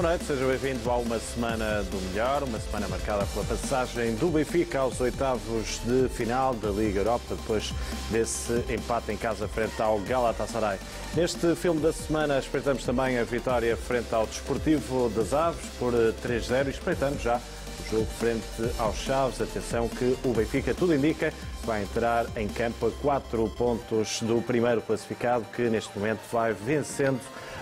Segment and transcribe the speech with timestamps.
[0.00, 4.28] Boa noite, seja bem-vindo a uma semana do melhor, uma semana marcada pela passagem do
[4.28, 7.74] Benfica aos oitavos de final da Liga Europa, depois
[8.10, 10.78] desse empate em casa frente ao Galatasaray.
[11.14, 16.68] Neste filme da semana espreitamos também a vitória frente ao Desportivo das Aves por 3-0
[16.68, 19.38] e espreitamos já o jogo frente aos Chaves.
[19.42, 21.30] Atenção que o Benfica, tudo indica,
[21.62, 27.20] vai entrar em campo a 4 pontos do primeiro classificado, que neste momento vai vencendo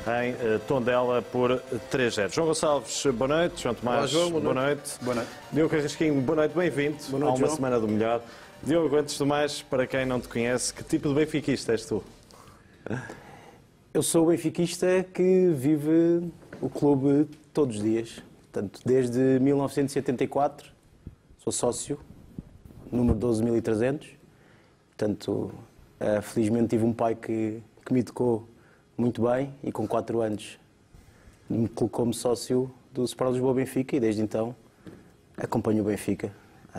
[0.09, 1.63] em eh, Tondela por
[1.93, 2.33] 3-0.
[2.33, 3.63] João Gonçalves, boa noite.
[3.63, 4.77] João Tomás, Olá, João, boa boa noite.
[4.79, 5.05] noite.
[5.05, 5.31] Boa noite.
[5.53, 7.57] Diogo Carrasquinho, boa noite, bem-vindo Boa noite, a uma João.
[7.57, 8.23] semana do melhor.
[8.63, 12.03] Diogo, antes de mais, para quem não te conhece, que tipo de benfiquista és tu?
[13.93, 16.31] Eu sou o benfiquista que vive
[16.61, 18.23] o clube todos os dias.
[18.51, 20.73] Portanto, desde 1974
[21.39, 22.01] sou sócio,
[22.91, 24.07] número 12.300.
[24.97, 25.53] Portanto,
[26.01, 28.49] eh, felizmente tive um pai que, que me educou
[28.99, 30.59] muito bem e com 4 anos
[31.49, 34.55] me colocou-me sócio do Sport Lisboa Benfica e desde então
[35.37, 36.33] acompanho o Benfica.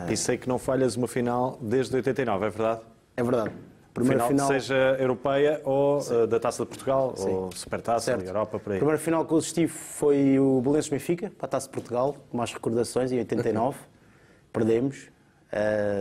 [0.08, 2.80] E sei que não falhas uma final desde 89, é verdade?
[3.16, 3.50] É verdade.
[3.92, 7.28] Primeira final, final, seja europeia ou eh, da Taça de Portugal, Sim.
[7.28, 8.20] ou Supertaça, Certo.
[8.20, 8.76] Liga Europa, por aí.
[8.76, 12.14] A primeira final que eu assisti foi o Belenenses Benfica, para a Taça de Portugal,
[12.30, 13.78] com mais recordações, em 89.
[14.52, 15.08] Perdemos.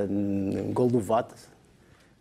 [0.08, 1.32] um gol do VAT,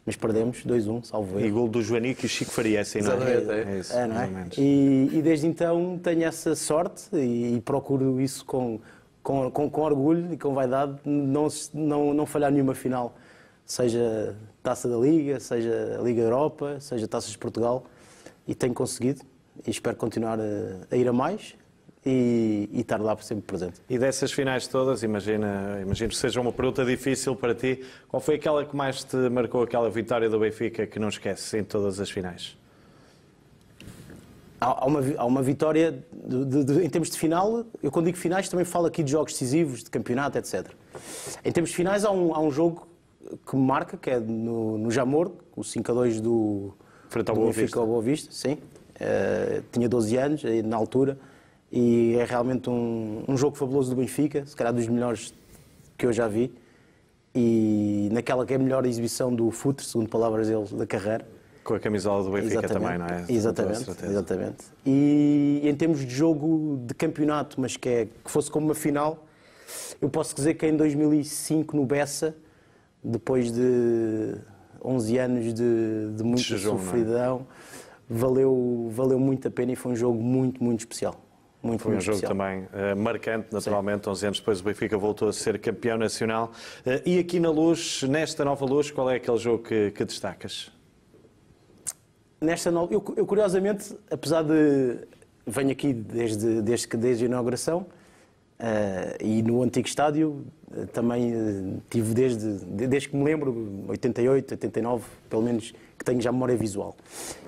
[0.09, 1.55] mas perdemos, 2-1, salvo E erro.
[1.55, 3.35] gol do Joanico e o Chico Faria, assim, não é?
[3.35, 3.75] É.
[3.75, 4.29] É isso, É, não é?
[4.57, 8.81] E, e desde então tenho essa sorte e, e procuro isso com,
[9.23, 13.15] com, com, com orgulho e com vaidade, não, não, não falhar nenhuma final,
[13.67, 17.85] seja Taça da Liga, seja Liga Europa, seja Taças de Portugal,
[18.47, 19.21] e tenho conseguido
[19.67, 20.45] e espero continuar a,
[20.91, 21.55] a ir a mais
[22.05, 23.81] e, e estar lá sempre presente.
[23.89, 27.85] E dessas finais todas, imagina, imagino que seja uma pergunta difícil para ti.
[28.09, 31.65] Qual foi aquela que mais te marcou, aquela vitória do Benfica que não esqueces em
[31.65, 32.57] todas as finais?
[34.61, 37.65] Há uma, há uma vitória de- de- de- em termos de final.
[37.81, 40.67] Eu, quando digo finais, também falo aqui de jogos decisivos, de campeonato, etc.
[41.45, 42.89] Em termos de finais, há um, há um jogo
[43.49, 46.75] que me marca, que é no, no Jamor, o 5 a 2 do,
[47.09, 47.79] Frente ao do Boa Benfica Vista.
[47.81, 48.33] ao Boa Vista.
[48.33, 48.59] Sim.
[48.99, 51.17] Eh, tinha 12 anos na altura
[51.71, 55.35] e é realmente um, um jogo fabuloso do Benfica, se calhar dos melhores
[55.97, 56.53] que eu já vi.
[57.35, 61.29] E naquela que é a melhor exibição do futre, segundo palavras dele, da carreira.
[61.63, 63.27] Com a camisola do Benfica também, não é?
[63.29, 64.65] Exatamente, exatamente.
[64.87, 69.27] E em termos de jogo de campeonato, mas que, é, que fosse como uma final,
[70.01, 72.35] eu posso dizer que em 2005 no Bessa,
[73.05, 74.35] depois de
[74.83, 76.79] 11 anos de, de muita jejum, é?
[76.79, 77.47] sofridão,
[78.09, 81.28] valeu, valeu muito a pena e foi um jogo muito, muito especial.
[81.61, 82.37] Muito, Foi um muito jogo especial.
[82.39, 84.09] também eh, marcante, naturalmente.
[84.09, 86.53] 11 anos depois o Benfica voltou a ser campeão nacional.
[86.87, 90.71] Eh, e aqui na Luz, nesta nova Luz, qual é aquele jogo que, que destacas?
[92.41, 94.99] Nesta nova, eu, eu, curiosamente, apesar de
[95.47, 97.87] venho aqui desde desde desde a inauguração
[98.61, 100.45] eh, e no antigo estádio
[100.93, 106.31] também tive desde de- desde que me lembro 88, 89, pelo menos que tenho já
[106.31, 106.95] memória visual.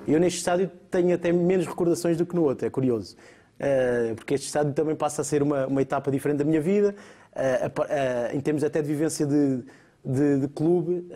[0.09, 3.17] Eu neste estádio tenho até menos recordações do que no outro, é curioso.
[3.63, 6.95] Eh, porque este estádio também passa a ser uma, uma etapa diferente da minha vida,
[7.35, 9.63] eh, eh, em termos até de vivência de,
[10.03, 11.07] de, de clube,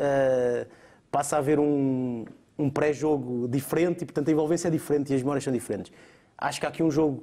[1.11, 2.25] passa a haver um,
[2.59, 5.91] um pré-jogo diferente e, portanto, a envolvência é diferente e as memórias são diferentes.
[6.37, 7.23] Acho que há aqui um jogo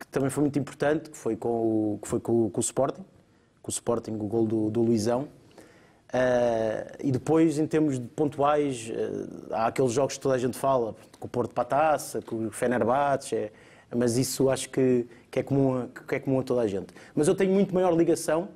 [0.00, 1.48] que também foi muito importante, que foi com
[1.94, 3.04] o, que foi com, o- com o Sporting,
[3.60, 5.28] com o Sporting, o gol do, do Luizão.
[6.10, 9.10] Eh, e depois, em termos de pontuais, eh,
[9.50, 12.46] há aqueles jogos que toda a gente fala, com o Porto para a Taça, com
[12.46, 13.52] o Fenerbahçe,
[13.94, 16.88] mas isso acho que, que, é comum a, que é comum a toda a gente.
[17.14, 18.48] Mas eu tenho muito maior ligação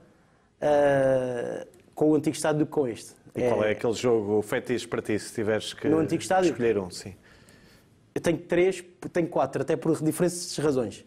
[0.60, 3.12] eh, com o antigo estádio do que com este.
[3.34, 6.50] E qual é aquele jogo fetiche para ti, se tiveres que No antigo estádio?
[6.50, 6.90] escolher um?
[6.90, 7.14] Sim.
[8.14, 11.04] Eu tenho três, tenho quatro, até por diferentes razões.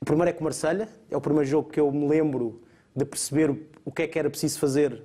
[0.00, 2.60] O primeiro é com o Marselha, é o primeiro jogo que eu me lembro
[2.96, 3.50] de perceber
[3.84, 5.02] o que é que era preciso fazer,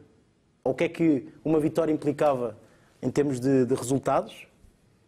[0.63, 2.57] ou o que é que uma vitória implicava
[3.01, 4.47] em termos de, de resultados.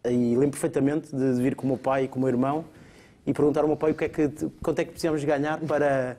[0.05, 2.63] E lembro perfeitamente de, de vir com o meu pai e com o meu irmão
[3.27, 4.29] e perguntar ao meu pai o que é que,
[4.63, 6.17] quanto é que precisamos ganhar para,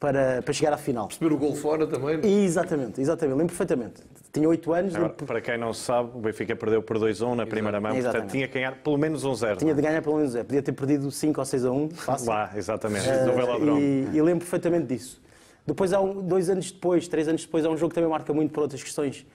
[0.00, 1.06] para, para chegar à final.
[1.06, 2.18] Perceber o gol fora também.
[2.24, 4.02] E exatamente, exatamente, lembro perfeitamente.
[4.32, 7.46] Tinha oito anos, Agora, lembro- para quem não sabe, o Benfica perdeu por 2-1 na
[7.46, 8.30] primeira mão, portanto Exatamente.
[8.32, 9.56] tinha que ganhar pelo menos um 0.
[9.58, 12.28] tinha de ganhar pelo menos, é, podia ter perdido 5 ou 6 a 1, fácil.
[12.28, 13.80] Lá, exatamente, Eh, do Velodrome.
[13.80, 15.20] E, e lembro perfeitamente disso.
[15.66, 18.32] Depois, há um- dois anos depois, três anos depois, há um jogo que também marca
[18.32, 19.26] muito por outras questões,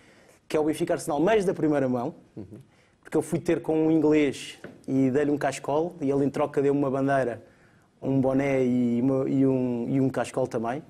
[0.47, 2.15] que é o Benfica Arsenal, mas da primeira mão,
[3.03, 4.57] porque eu fui ter com um inglês
[4.87, 7.41] e dei-lhe um cascol, e ele em troca deu-me uma bandeira,
[8.01, 10.83] um boné e, uma- e um, e um cascol também.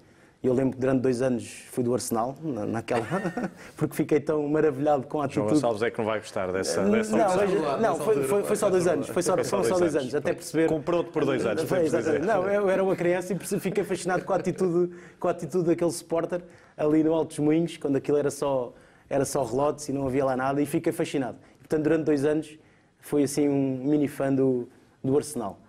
[0.43, 3.05] Eu lembro que durante dois anos fui do Arsenal, na- naquela,
[3.77, 5.53] porque fiquei tão maravilhado com a João atitude.
[5.61, 7.79] Gonçalves é que não vai gostar dessa, dessa Não, opção.
[7.79, 9.07] não, foi, foi, foi só dois anos.
[9.07, 10.13] Foi só, Foi só foram só dois dois anos.
[10.13, 10.67] anos, até perceber.
[10.67, 12.25] Comprou-te por dois anos, Foi, exatamente.
[12.25, 15.91] Não, eu era uma criança e fiquei fascinado com a atitude, com a atitude daquele
[15.91, 16.41] supporter
[16.75, 18.73] ali no Altos Moinhos, quando aquilo era só,
[19.09, 21.37] era só relotes e não havia lá nada, e fiquei fascinado.
[21.59, 22.59] Portanto, durante dois anos
[23.03, 24.67] fui assim um mini fã do,
[25.03, 25.59] do Arsenal.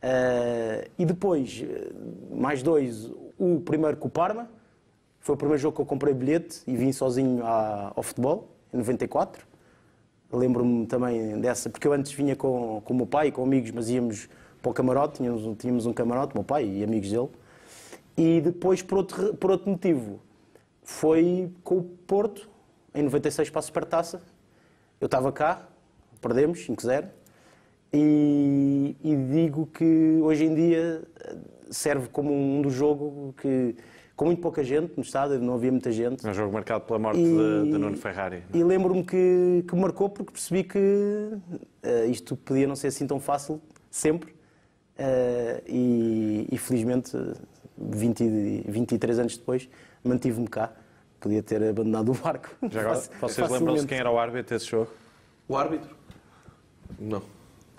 [0.00, 1.90] Eh, e depois, eh,
[2.30, 4.48] mais dois, o primeiro com o Parma,
[5.18, 8.76] foi o primeiro jogo que eu comprei bilhete e vim sozinho à- ao futebol, em
[8.76, 9.44] 94.
[10.32, 13.90] Lembro-me também dessa, porque eu antes vinha com, com o meu pai, com amigos, mas
[13.90, 14.28] íamos
[14.62, 17.28] para o camarote, tínhamos, tínhamos um camarote, meu pai e amigos dele.
[18.16, 20.20] E depois, por outro, por outro motivo,
[20.82, 22.48] foi com o Porto,
[22.94, 24.22] em 96 para a Supertaça.
[25.00, 25.66] Eu estava cá,
[26.24, 27.04] perdemos 5-0.
[27.92, 31.36] E, e digo que hoje em dia eh,
[31.70, 33.76] serve como um do jogo que,
[34.16, 36.26] com muito pouca gente no estádio, não havia muita gente.
[36.26, 38.42] É um jogo marcado pela morte E- de, de Nuno Ferrari.
[38.52, 40.78] E lembro-me que, que me marcou porque percebi que
[41.82, 43.60] eh, isto podia não ser assim tão fácil,
[43.90, 44.34] sempre.
[44.98, 47.16] Eh, e, e felizmente,
[47.78, 49.68] 20, e- 23 anos depois,
[50.02, 50.72] mantive-me cá.
[51.20, 52.50] Podia ter abandonado o barco.
[52.70, 54.90] Já agora, vocês lembram-se quem era o árbitro desse jogo?
[55.48, 55.94] O árbitro?
[56.98, 57.22] Não.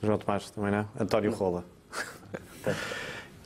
[0.01, 0.88] João Tomás, também não?
[1.00, 1.63] António Rola.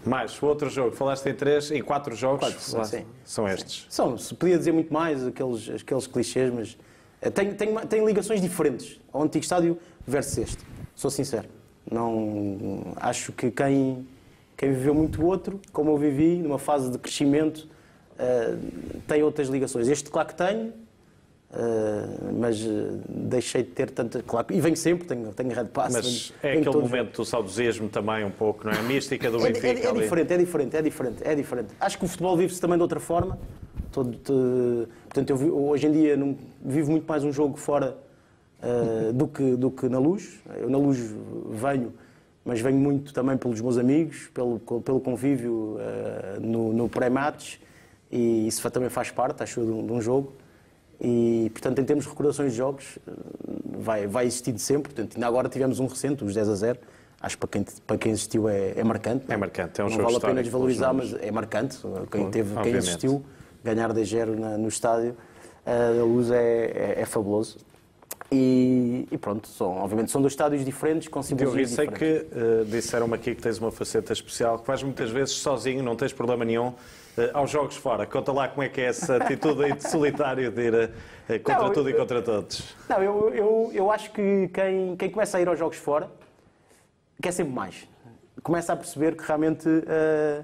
[0.05, 3.05] Mais, o outro jogo, falaste em três, em quatro jogos, Quatro, lá- sim.
[3.25, 3.85] são estes.
[3.89, 6.77] São, se podia dizer muito mais, aqueles, aqueles clichês, mas
[7.21, 9.77] eh, tem, tem, tem ligações diferentes ao antigo estádio
[10.07, 10.63] versus este.
[10.95, 11.47] Sou sincero.
[11.91, 14.07] Não, acho que quem,
[14.55, 17.67] quem viveu muito outro, como eu vivi, numa fase de crescimento,
[18.17, 18.55] eh,
[19.05, 19.89] tem outras ligações.
[19.89, 20.73] Este, claro que tenho,
[21.51, 22.05] eh,
[22.39, 24.21] mas eh, deixei de ter tanta.
[24.21, 25.93] Claro, e venho sempre, tenho, tenho Red Pass.
[25.93, 28.77] Mas venho- é venho aquele momento do saudosismo também, um pouco, não é?
[28.77, 29.67] A mística do é, Benfica.
[29.67, 29.99] é- é ali.
[30.01, 31.69] diferente, é diferente, é diferente, é diferente.
[31.79, 33.37] Acho que o futebol vive-se também de outra forma.
[33.91, 37.97] Todo, te- portanto, eu hoje em dia não, vivo muito mais um jogo fora
[38.61, 40.39] eh, do, que, do que na luz.
[40.55, 40.99] Eu na luz
[41.49, 41.91] venho,
[42.45, 47.55] mas venho muito também pelos meus amigos, pelo, pelo convívio eh, no, no pré-match
[48.11, 50.33] e isso também faz parte, acho, de um, de um jogo.
[51.01, 53.11] E, portanto, em termos de recordações de jogos, eh,
[53.79, 54.93] vai, vai existir de sempre.
[54.93, 56.79] Portanto, ainda agora tivemos um recente, os 10 a 0.
[57.21, 59.25] Acho que para quem, para quem existiu é, é marcante.
[59.29, 61.77] É marcante, é um Não jogo vale a pena desvalorizar, mas é marcante.
[62.11, 63.23] Quem, teve, quem assistiu,
[63.63, 65.15] ganhar 10-0 na- no estádio
[65.65, 67.57] eh, da Luz é, é, é fabuloso.
[68.31, 72.29] E, e pronto, são, obviamente são dois estádios diferentes, com Diogo, eu simbologias sei diferentes.
[72.29, 75.95] que eh, disseram-me aqui que tens uma faceta especial, que vais muitas vezes sozinho, não
[75.95, 76.71] tens problema nenhum, eh,
[77.33, 78.05] aos jogos fora.
[78.05, 80.91] Conta lá como é que é essa atitude aí de solitário de ir
[81.29, 82.75] eh, contra Não, tudo e eu- contra todos.
[82.89, 86.09] Não, eu, eu, eu acho que quem, quem começa a ir aos jogos fora
[87.21, 87.87] quer sempre mais.
[88.43, 90.43] Começa a perceber que realmente eh,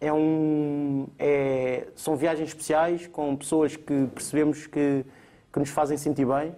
[0.00, 5.04] é um, é- são viagens especiais com pessoas que percebemos que,
[5.52, 6.54] que nos fazem sentir bem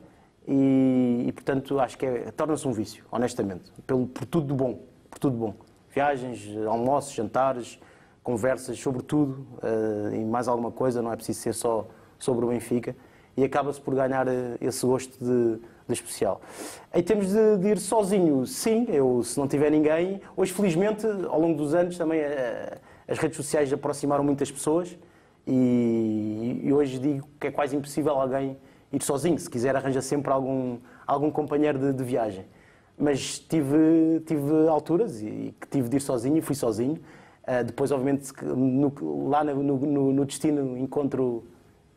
[0.47, 4.79] e, e, portanto, acho que é- torna-se um vício, honestamente, pelo, por tudo de bom.
[5.11, 5.55] Por tudo de bom.
[5.91, 7.79] Viagens, almoços, jantares,
[8.25, 11.87] conversas sobre tudo eh, e mais alguma coisa, não é preciso ser só
[12.19, 12.97] sobre o Benfica
[13.37, 16.41] e acaba-se por ganhar eh, esse gosto de, de especial.
[16.93, 21.39] Em termos de, de ir sozinho, sim, eu se não tiver ninguém, hoje felizmente ao
[21.39, 24.99] longo dos anos também eh, as redes sociais aproximaram muitas pessoas
[25.47, 28.57] e, e hoje digo que é quase impossível alguém
[28.91, 32.47] ir sozinho, se quiser arranja sempre algum, algum companheiro de, de viagem.
[32.97, 36.99] Mas tive, tive alturas e que tive de ir sozinho e fui sozinho.
[37.47, 41.45] Uh, depois, obviamente, no- lá no, no- no destino encontro,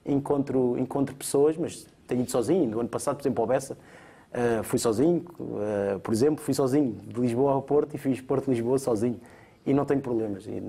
[0.06, 2.70] encontro, encontro pessoas, mas tenho ido sozinho.
[2.70, 5.24] No ano passado, por exemplo, ao Bessa, uh, fui sozinho.
[5.39, 9.20] Uh, por exemplo, fui sozinho de Lisboa ao Porto e fiz Porto-Lisboa sozinho.
[9.66, 10.46] E não tenho problemas.
[10.48, 10.62] E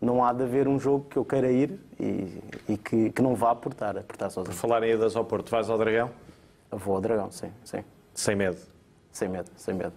[0.00, 2.38] não há de haver um jogo que eu queira ir e,
[2.68, 4.54] e que, que não vá por estar, por estar sozinho.
[4.54, 6.10] Falar em idas ao Porto, vais ao Dragão?
[6.70, 7.82] Vou ao Dragão, sim, sim.
[8.14, 8.58] Sem medo.
[9.12, 9.92] Sem medo, sem medo.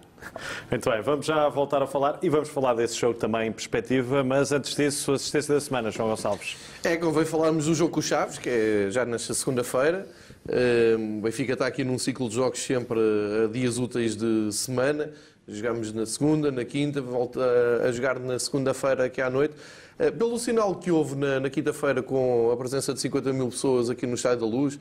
[0.70, 4.24] Muito bem, vamos já voltar a falar e vamos falar desse jogo também em perspectiva,
[4.26, 6.58] mas antes disso, assistência da semana, João Gonçalves.
[6.84, 10.06] É, convém falarmos do jogo com o Chaves, que é já nesta segunda-feira.
[10.50, 13.00] Eh, O Benfica está aqui num ciclo de jogos sempre
[13.46, 15.10] a dias úteis de semana.
[15.48, 17.40] Jogamos na segunda, na quinta, volta
[17.88, 19.54] a jogar na segunda-feira aqui à noite.
[19.98, 23.90] Eh, Pelo sinal que houve na, na quinta-feira com a presença de 50 mil pessoas
[23.90, 24.78] aqui no Estádio da Luz,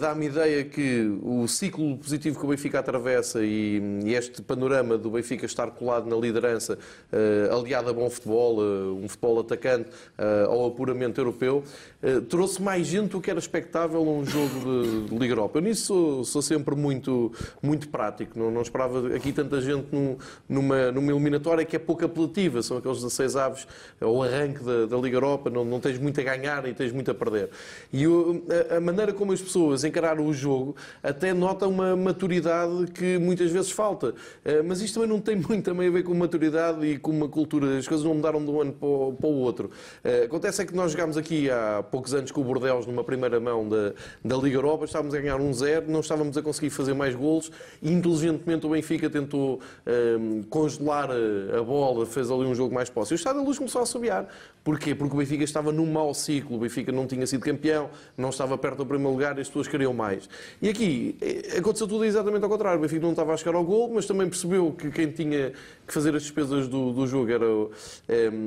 [0.00, 5.46] dá-me ideia que o ciclo positivo que o Benfica atravessa e, este panorama do Benfica
[5.46, 6.78] estar colado na liderança,
[7.12, 11.62] eh, aliado a bom futebol, eh, um futebol atacante eh, ao apuramento europeu,
[12.02, 15.58] eh, trouxe mais gente do que era expectável a um jogo de, Liga Europa.
[15.58, 20.16] Eu nisso sou, sou sempre muito, muito prático, não, não esperava aqui tanta gente num,
[20.48, 23.68] numa, numa eliminatória que é pouco apelativa, são aqueles 16 aves,
[24.00, 27.10] o arranque da, da Liga Europa, não, não tens muito a ganhar e tens muito
[27.10, 27.50] a perder.
[27.92, 32.86] E o, a, a, maneira como as pessoas encararam o jogo até nota uma maturidade
[32.92, 34.08] que muitas vezes falta.
[34.10, 37.28] Uh, mas isto também não tem muito também a ver com maturidade e com uma
[37.28, 39.70] cultura, as coisas não mudaram de um ano para o, outro.
[40.04, 43.38] Uh, acontece é que nós jogámos aqui há poucos anos com o Bordeaux numa primeira
[43.40, 43.92] mão da,
[44.24, 47.50] da Liga Europa, estávamos a ganhar um zero, não estávamos a conseguir fazer mais golos
[47.82, 53.12] e inteligentemente o Benfica tentou um, congelar a, bola, fez ali um jogo mais posse.
[53.12, 54.28] E o Estado da Luz começou a assobiar.
[54.62, 54.94] Porquê?
[54.94, 58.58] Porque o Benfica estava num mau ciclo, o Benfica não tinha sido campeão, não estava
[58.58, 60.28] perto do primeiro lugar as pessoas queriam mais.
[60.60, 62.78] E aqui eh, aconteceu tudo exatamente ao contrário.
[62.78, 65.52] O Benfica não estava a chegar ao gol, mas também percebeu que quem tinha
[65.86, 67.70] que fazer as despesas do, do jogo era, um,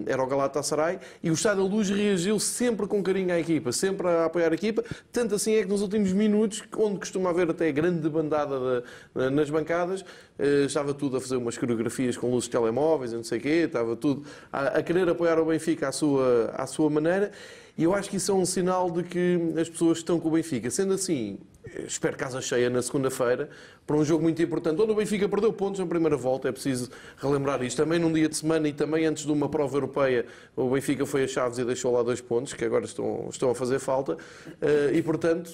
[0.06, 4.08] era o Galatasaray e o Estado da Luz reagiu sempre com carinho à equipa, sempre
[4.08, 4.84] a apoiar a equipa.
[5.12, 8.84] Tanto assim é que nos últimos minutos, onde costuma haver até grande bandada
[9.16, 10.06] de, nas bancadas,
[10.38, 13.64] eh, estava tudo a fazer umas coreografias com luzes de telemóveis não sei o quê,
[13.66, 17.32] estava tudo a, a querer apoiar o Benfica à sua, à sua maneira.
[17.78, 20.32] E eu acho que isso é um sinal de que as pessoas estão com o
[20.32, 20.70] Benfica.
[20.70, 21.40] Sendo assim,
[21.86, 23.50] espero casa cheia na segunda-feira,
[23.86, 26.90] para um jogo muito importante, onde o Benfica perdeu pontos na primeira volta, é preciso
[27.18, 27.78] relembrar isto.
[27.78, 31.24] Também num dia de semana e também antes de uma prova europeia, o Benfica foi
[31.24, 34.18] a Chaves e deixou lá dois pontos, que agora estão, estão a fazer falta.
[34.62, 35.52] Eh, e, portanto,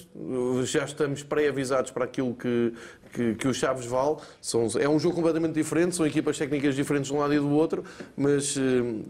[0.64, 2.72] já estamos pré-avisados para aquilo que,
[3.12, 4.16] que, que o Chaves vale.
[4.40, 7.50] São, é um jogo completamente diferente, são equipas técnicas diferentes de um lado e do
[7.50, 7.82] outro,
[8.16, 8.60] mas eh,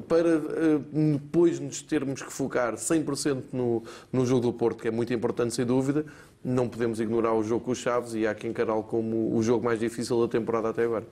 [0.08, 4.90] para eh, depois nos termos que focar 100% no, no jogo do Porto, que é
[4.90, 6.06] muito importante, sem dúvida,
[6.44, 9.64] não podemos ignorar o jogo com os Chaves e há que encará-lo como o jogo
[9.64, 11.04] mais difícil da temporada até agora.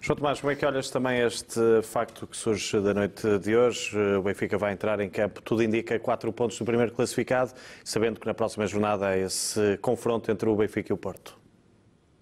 [0.00, 3.96] João Tomás, como é que olhas também este facto que surge da noite de hoje?
[4.18, 7.52] O Benfica vai entrar em campo, tudo indica quatro pontos no primeiro classificado,
[7.84, 11.36] sabendo que na próxima jornada há esse confronto entre o Benfica e o Porto.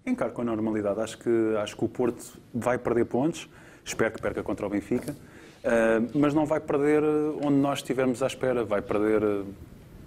[0.05, 0.99] Encaro com a normalidade.
[0.99, 3.49] Acho que, acho que o Porto vai perder pontos,
[3.83, 7.03] espero que perca contra o Benfica, uh, mas não vai perder
[7.43, 8.63] onde nós estivermos à espera.
[8.63, 9.21] Vai perder,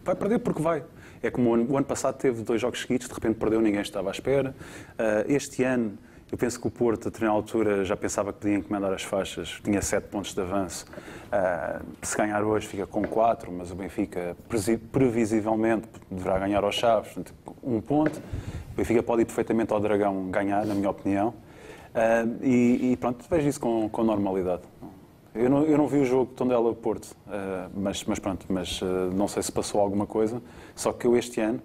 [0.05, 0.85] vai perder porque vai.
[1.23, 4.13] É como o ano, passado teve dois jogos seguidos, de repente perdeu, ninguém estava à
[4.13, 4.55] espera.
[4.93, 5.99] Uh, este ano,
[6.31, 9.61] eu penso que o Porto, a determinada altura, já pensava que podia encomendar as faixas,
[9.65, 10.87] tinha sete pontos de avanço.
[10.87, 14.37] Uh, se ganhar hoje, fica com quatro, mas o Benfica,
[14.93, 17.15] previsivelmente, deverá ganhar aos Chaves,
[17.63, 18.19] um ponto.
[18.73, 21.35] O Benfica pode ir perfeitamente ao Dragão ganhar, na minha opinião.
[21.95, 24.63] Uh, e, pronto, vejo isso com normalidade.
[25.39, 28.87] Eu não, eu não, vi o jogo de Tondela-Porto, uh, mas, mas, pronto, mas uh,
[29.15, 30.43] não sei se passou alguma coisa.
[30.75, 31.63] Só que eu este ano,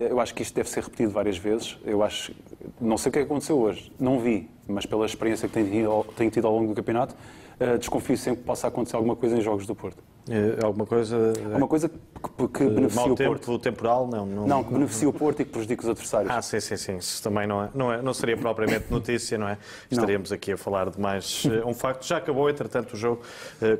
[0.00, 1.78] eu acho que isto deve ser repetido várias vezes.
[1.84, 2.34] Eu acho,
[2.80, 6.04] não sei o que é aconteceu hoje, não vi, mas pela experiência que tenho tido,
[6.16, 7.14] tenho tido ao longo do campeonato,
[7.60, 10.02] uh, desconfio sempre que possa acontecer alguma coisa em jogos do Porto.
[10.28, 11.32] É, alguma coisa.
[11.44, 13.58] Alguma coisa que, que beneficia o tempo, Porto.
[13.58, 14.46] temporal, não, não.
[14.46, 16.30] Não, que beneficia o Porto e que prejudica os adversários.
[16.30, 16.96] Ah, sim, sim, sim.
[16.96, 19.58] Isso também não, é, não, é, não seria propriamente notícia, não é?
[19.90, 20.36] Estaríamos não.
[20.36, 22.06] aqui a falar de mais um facto.
[22.06, 23.22] Já acabou, entretanto, o jogo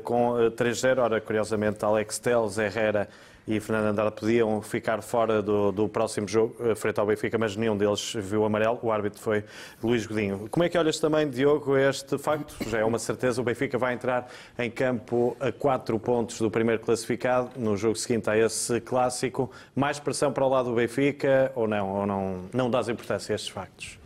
[0.03, 0.97] com uh, 3-0.
[0.99, 3.07] Ora, curiosamente, Alex Teles, Herrera
[3.47, 7.55] e Fernando Andrade podiam ficar fora do, do próximo jogo, eh, frente ao Benfica, mas
[7.55, 8.79] nenhum deles viu amarelo.
[8.81, 9.43] O árbitro foi
[9.83, 10.47] Luís Godinho.
[10.49, 12.55] Como é que olhas também, Diogo, este facto?
[12.69, 16.81] Já é uma certeza, o Benfica vai entrar em campo a quatro pontos do primeiro
[16.81, 19.51] classificado, no jogo seguinte a esse clássico.
[19.75, 21.89] Mais pressão para o lado do Benfica ou não?
[21.89, 23.99] Ou não, não dás importância a estes factos?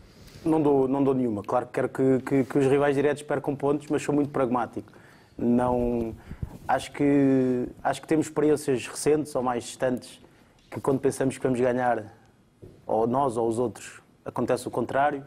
[0.44, 1.44] Não dou, não dou nenhuma.
[1.44, 4.92] Claro que quero que, que, que os rivais diretos percam pontos, mas sou muito pragmático.
[5.38, 6.16] Não
[6.68, 10.20] Acho que, acho que temos experiências recentes ou mais distantes
[10.70, 12.14] que quando pensamos que vamos ganhar,
[12.86, 15.24] ou nós ou os outros, acontece o contrário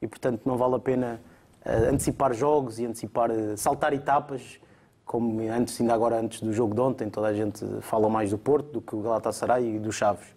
[0.00, 1.20] e, portanto, não vale a pena
[1.66, 4.60] uh, antecipar jogos e antecipar, uh, saltar etapas,
[5.04, 8.38] como antes, ainda agora antes do jogo de ontem, toda a gente fala mais do
[8.38, 10.28] Porto do que o Galatasaray e do Chaves.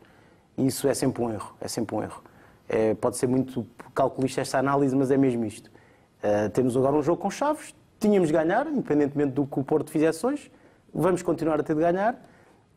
[0.58, 2.24] E isso é sempre um erro, é sempre um erro.
[2.68, 5.70] É, pode ser muito calculista esta análise, mas é mesmo isto.
[6.18, 9.92] Uh, temos agora um jogo com Chaves, tínhamos de ganhar, independentemente do que o Porto
[9.92, 10.52] fizesse hoje,
[10.94, 12.20] vamos continuar a ter de ganhar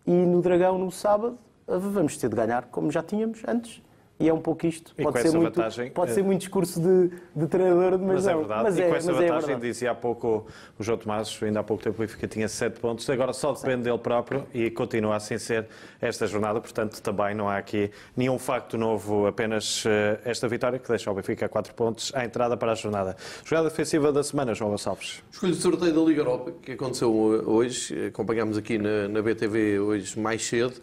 [0.07, 3.83] e no Dragão, no sábado, vamos ter de ganhar, como já tínhamos antes.
[4.21, 4.93] E é um pouco isto.
[4.99, 8.33] E pode ser muito, vantagem, pode ser muito discurso de, de treinador, mas, mas não.
[8.33, 8.63] é verdade.
[8.65, 10.47] Mas e é, com essa mas é vantagem, é dizia há pouco
[10.79, 13.85] o João Tomás, ainda há pouco tempo o Benfica tinha 7 pontos, agora só depende
[13.85, 15.67] dele próprio e continua assim ser
[16.03, 20.87] esta jornada, portanto também não há aqui nenhum facto novo, apenas eh, esta vitória que
[20.87, 23.17] deixa o Benfica a 4 pontos à entrada para a jornada.
[23.43, 25.23] Jogada defensiva da semana, João Gonçalves.
[25.33, 30.21] Escolho o sorteio da Liga Europa, que aconteceu hoje, acompanhámos aqui na, na BTV hoje
[30.21, 30.75] mais cedo.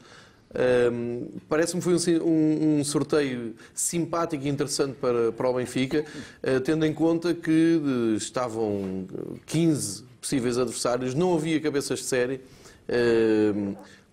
[0.91, 6.03] Um, Parece-me foi um, um, um, sorteio simpático e interessante para, para o Benfica,
[6.43, 9.05] uh, tendo em conta que de, estavam
[9.45, 12.41] 15 possíveis adversários, não havia cabeças de série.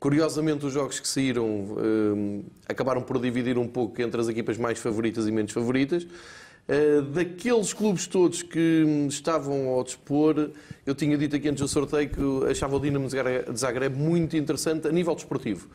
[0.04, 4.78] Curiosamente, os jogos que saíram uh, acabaram por dividir um pouco entre as equipas mais
[4.78, 6.02] favoritas e menos favoritas.
[6.04, 10.50] Uh, daqueles clubes todos que estavam ao dispor,
[10.84, 14.86] eu tinha dito aqui antes do sorteio que achava o Dinamo de Zagreb muito interessante
[14.86, 15.70] a nível desportivo.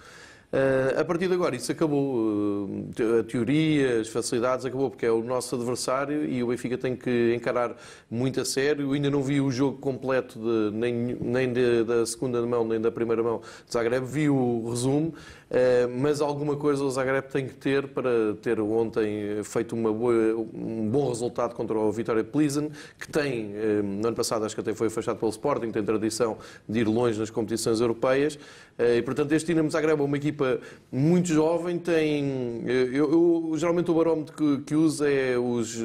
[0.52, 2.16] Uh, a partir de agora, isso acabou.
[2.16, 6.96] Uh, a teoria, as facilidades, acabou porque é o nosso adversário e o Benfica tem
[6.96, 7.76] que encarar
[8.10, 8.86] muito a sério.
[8.86, 12.82] Eu ainda não vi o jogo completo, de, nem, nem de, da segunda mão, nem
[12.82, 14.04] da primeira mão de Zagreb.
[14.06, 15.14] Vi o resumo.
[15.52, 20.14] Eh, mas alguma coisa o Zagreb tem que ter para ter ontem feito boa,
[20.54, 24.62] um bom resultado contra o Vitória Plizen, que tem, eh, no ano passado acho que
[24.62, 26.38] até foi afastado pelo Sporting, tem tradição
[26.68, 28.38] de ir longe nas competições europeias,
[28.78, 30.60] eh, e portanto este Dinamo Zagreb é uma equipa
[30.92, 35.80] muito jovem, tem, eu, eu geralmente o barómetro que, que uso é os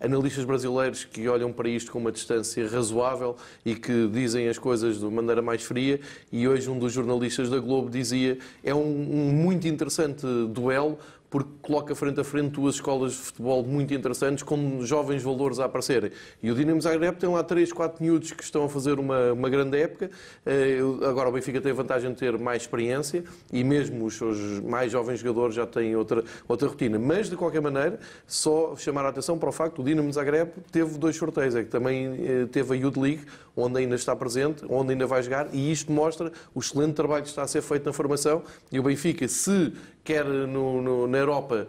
[0.00, 3.36] analistas brasileiros que olham para isto com uma distância razoável
[3.66, 6.00] e que dizem as coisas de maneira mais fria,
[6.32, 10.98] e hoje um dos jornalistas da Globo dizia, é um um muito interessante duelo
[11.30, 15.66] porque coloca frente a frente duas escolas de futebol muito interessantes, com jovens valores a
[15.66, 16.10] aparecerem.
[16.42, 19.48] E o Dinamo Zagreb tem lá 3, 4 miúdos que estão a fazer uma, uma
[19.48, 20.10] grande época.
[20.44, 23.22] Eh, agora o Benfica tem a vantagem de ter mais experiência
[23.52, 26.98] e mesmo os seus mais jovens jogadores já têm outra, outra rotina.
[26.98, 30.50] Mas, de qualquer maneira, só chamar a atenção para o facto que o Dinamo Zagreb
[30.72, 31.54] teve dois sorteios.
[31.54, 33.24] É que também eh, teve a Youth League,
[33.56, 37.28] onde ainda está presente, onde ainda vai jogar, e isto mostra o excelente trabalho que
[37.28, 38.42] está a ser feito na formação.
[38.72, 39.72] E o Benfica, se
[40.04, 41.66] quer no, no, na Europa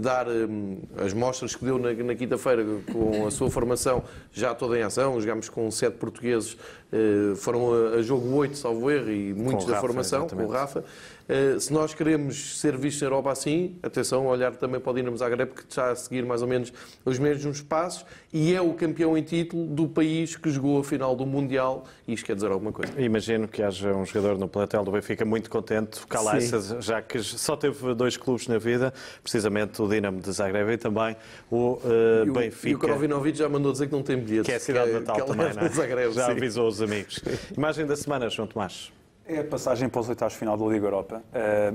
[0.00, 4.78] dar um, as mostras que deu na, na quinta-feira com a sua formação já toda
[4.78, 5.20] em ação.
[5.20, 9.80] Jogámos com sete portugueses, uh, foram a, a, jogo oito, salvo erro, e muitos da
[9.80, 10.46] formação, exatamente.
[10.46, 10.84] com o Rafa.
[11.28, 15.16] Uh, se nós queremos ser vistos na Europa assim, atenção, olhar também para o Dinamo
[15.16, 16.72] Zagreb, que está a seguir mais ou menos
[17.04, 21.16] os mesmos passos e é o campeão em título do país que jogou a final
[21.16, 21.84] do Mundial.
[22.06, 22.92] E isto quer dizer alguma coisa.
[23.00, 27.22] Imagino que haja um jogador no plantel do Benfica muito contente, o Calaça, já que
[27.22, 31.16] só teve dois clubes na vida, precisamente o Dinamo de Zagreb e também
[31.50, 32.68] o uh, Benfica.
[32.68, 34.46] E o Krovinovic já mandou dizer que não tem bilhetes.
[34.46, 35.68] Que é a cidade que, natal que também, é, não é?
[35.68, 36.32] Zagreb, já sim.
[36.32, 37.20] avisou os amigos.
[37.56, 38.92] Imagem da semana, João Tomás.
[39.26, 41.22] É a passagem para os oitavos final da Liga Europa.
[41.32, 41.72] É,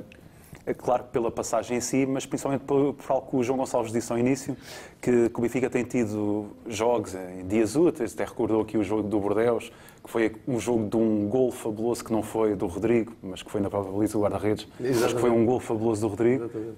[0.67, 3.57] é claro que pela passagem em si, mas principalmente por, por algo que o João
[3.57, 4.55] Gonçalves disse ao início,
[5.01, 9.01] que, que o Benfica tem tido jogos em dias úteis, até recordou aqui o jogo
[9.01, 9.71] do Bordeus,
[10.03, 13.49] que foi um jogo de um gol fabuloso que não foi do Rodrigo, mas que
[13.49, 16.43] foi na própria baliza do guarda-redes, mas que foi um gol fabuloso do Rodrigo.
[16.43, 16.77] Exatamente.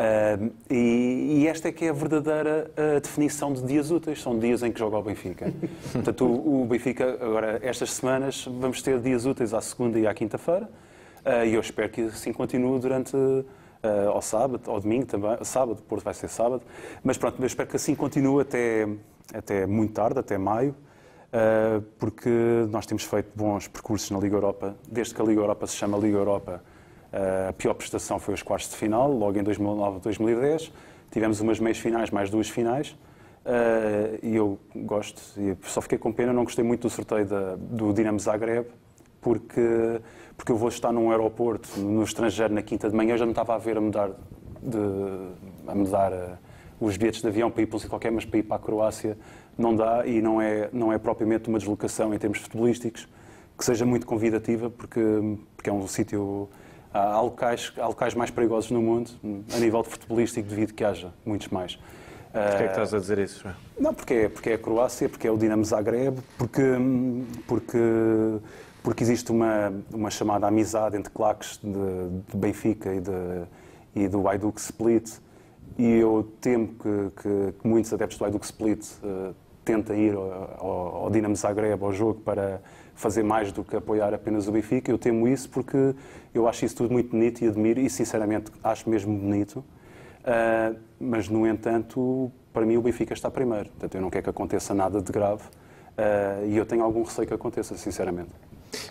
[0.00, 4.38] Uh, e, e, esta é que é a verdadeira uh, definição de dias úteis, são
[4.38, 5.52] dias em que joga o Benfica.
[5.92, 10.14] Portanto, o, o, Benfica, agora, estas semanas, vamos ter dias úteis à segunda e à
[10.14, 13.14] quinta-feira, uh, e eu espero que assim continue durante
[14.12, 16.60] ao sábado, ao domingo também, sábado, Porto vai ser sábado,
[17.02, 18.86] mas pronto, eu espero que assim continue até,
[19.32, 20.76] até muito tarde, até maio,
[21.98, 22.28] porque
[22.68, 25.96] nós temos feito bons percursos na Liga Europa, desde que a Liga Europa se chama
[25.96, 26.62] Liga Europa,
[27.12, 30.72] a pior prestação foi os quartos de final, logo em 2009 2010.
[31.10, 32.96] Tivemos umas meias finais, mais duas finais.
[33.40, 37.56] Uh, e eu gosto, e só fiquei com pena, não gostei muito do sorteio da,
[37.56, 38.66] do Dinamo Zagreb,
[39.20, 40.00] porque,
[40.36, 43.54] porque eu vou estar num aeroporto no estrangeiro na quinta de manhã, já não estava
[43.54, 44.10] a ver a mudar,
[44.62, 44.78] de,
[45.66, 46.38] a mudar uh,
[46.78, 49.16] os bilhetes de avião para ir para qualquer, mas para ir para a Croácia
[49.56, 53.08] não dá e não é, não é propriamente uma deslocação em termos futebolísticos
[53.56, 55.00] que seja muito convidativa, porque,
[55.56, 56.48] porque é um sítio
[56.92, 59.10] Há locais, há locais mais perigosos no mundo,
[59.54, 61.78] a nível de futebolístico, devido que haja muitos mais.
[62.32, 63.48] Porquê é que estás a dizer isso?
[63.78, 66.62] Não, porque é, porque é a Croácia, porque é o Dinamo Zagreb, porque,
[67.46, 67.78] porque,
[68.82, 73.42] porque existe uma, uma chamada amizade entre claques de, de Benfica e, de,
[73.96, 75.10] e do Hajduk Split,
[75.76, 81.04] e eu temo que, que, que muitos adeptos do Hajduk Split uh, tentem ir ao,
[81.04, 82.60] ao Dinamo Zagreb, ao jogo, para
[82.94, 84.90] fazer mais do que apoiar apenas o Benfica.
[84.90, 85.94] Eu temo isso porque
[86.34, 89.64] eu acho isso tudo muito bonito e admiro, e sinceramente acho mesmo bonito.
[90.20, 93.70] Uh, mas, no entanto, para mim o Benfica está primeiro.
[93.70, 97.26] Portanto, eu não quero que aconteça nada de grave uh, e eu tenho algum receio
[97.26, 98.30] que aconteça, sinceramente.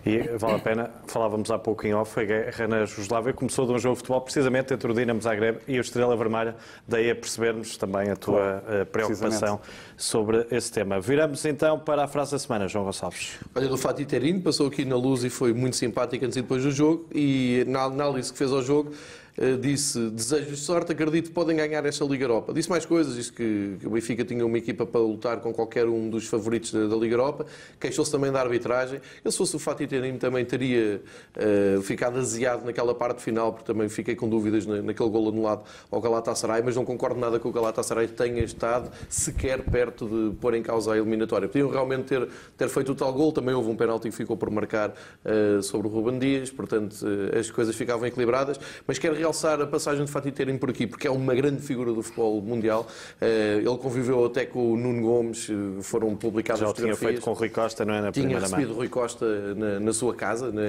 [0.06, 3.74] E vale a pena, falávamos há pouco em off, a guerra na Jugoslávia começou de
[3.74, 6.56] um jogo de futebol precisamente entre o Dinamo Zagreb e o Estrela Vermelha,
[6.88, 9.60] daí a percebermos também a tua claro, preocupação
[9.98, 11.00] sobre esse tema.
[11.00, 13.38] Viramos então para a frase da semana, João Gonçalves.
[13.54, 16.64] Olha, do Fatih Terim, passou aqui na luz e foi muito simpático antes e depois
[16.64, 19.29] do jogo e na análise que fez ao jogo eh,
[19.62, 22.54] disse desejo de sorte, acredito que podem ganhar esta Liga Europa.
[22.54, 26.10] Disse mais coisas, disse que, o Benfica tinha uma equipa para lutar com qualquer um
[26.10, 27.46] dos favoritos da, da Liga Europa,
[27.80, 29.00] queixou-se também da arbitragem.
[29.24, 31.02] Eu, se fosse o Fatih Terim, também teria
[31.38, 35.64] uh, ficado aziado naquela parte final, porque também fiquei com dúvidas na, naquele gol anulado
[35.90, 40.54] ao Galatasaray, mas não concordo nada que o Galatasaray tenha estado sequer perto de pôr
[40.54, 41.48] em causa a eliminatória.
[41.48, 44.50] Podiam realmente ter, ter feito o tal gol, também houve um penalti que ficou por
[44.50, 49.29] marcar uh, sobre o Ruben Dias, portanto uh, as coisas ficavam equilibradas, mas quero realmente
[49.30, 52.42] realçar a passagem de Fatih Terim por aqui, porque é uma grande figura do futebol
[52.42, 52.88] mundial.
[53.22, 57.22] Eh, ele conviveu até com o Nuno Gomes, eh, foram publicadas Já o tinha feito
[57.22, 58.02] com o Rui Costa, não é?
[58.02, 58.78] Na Tinha recebido mão.
[58.78, 60.62] Rui Costa na, na sua casa, na,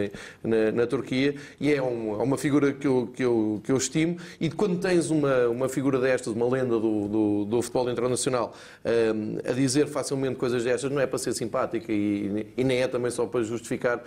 [0.44, 3.76] na, na Turquia, e é um- é uma figura que eu, que, eu, que eu
[3.78, 4.18] estimo.
[4.38, 9.38] E quando tens uma, uma figura destas, uma lenda do, do, do futebol internacional, hum,
[9.48, 13.10] a dizer facilmente coisas destas, não é para ser simpática e, e nem é também
[13.10, 14.02] só para justificar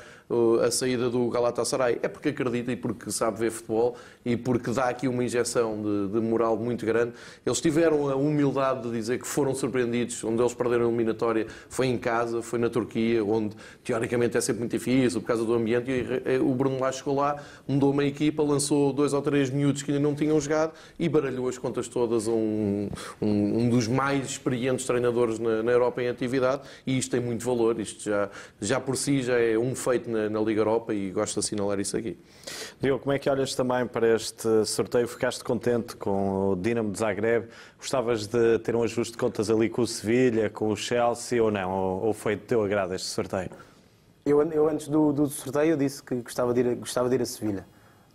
[0.64, 2.00] a saída do Galatasaray.
[2.02, 6.14] É porque acredita e porque sabe ver futebol e porque dá aqui uma injeção de,
[6.14, 7.14] de moral muito grande.
[7.46, 11.88] Eles tiveram a humildade de dizer que foram surpreendidos, onde eles perderam a eliminatória foi
[11.88, 15.92] em casa, foi na Turquia, onde teoricamente é sempre muito difícil por causa do ambiente.
[15.92, 19.84] E eh, o Bruno Lage chegou lá, mudou uma equipa, lançou dois ou três miúdos
[19.84, 22.90] que ainda não tinham jogado e baralhou as contas todas a um,
[23.22, 26.62] um, um dos mais experientes treinadores na, na Europa em atividade.
[26.86, 28.30] E isto tem muito valor, isto já,
[28.62, 31.80] já por si já é um feito na, na Liga Europa e gosto de assinalar
[31.80, 32.18] isso aqui.
[32.82, 35.08] Diogo, como é que olhas também para este sorteio?
[35.08, 37.48] Ficaste contente com o Dinamo de Zagreb?
[37.78, 41.52] Gostavas de ter um ajuste de contas ali com o Sevilha, com o Chelsea ou
[41.52, 41.72] não?
[41.72, 43.50] Ou, ou foi de teu agrado este sorteio?
[44.26, 47.22] Eu, eu antes do, do sorteio disse que gostava de ir a, gostava de ir
[47.22, 47.66] a Sevilha.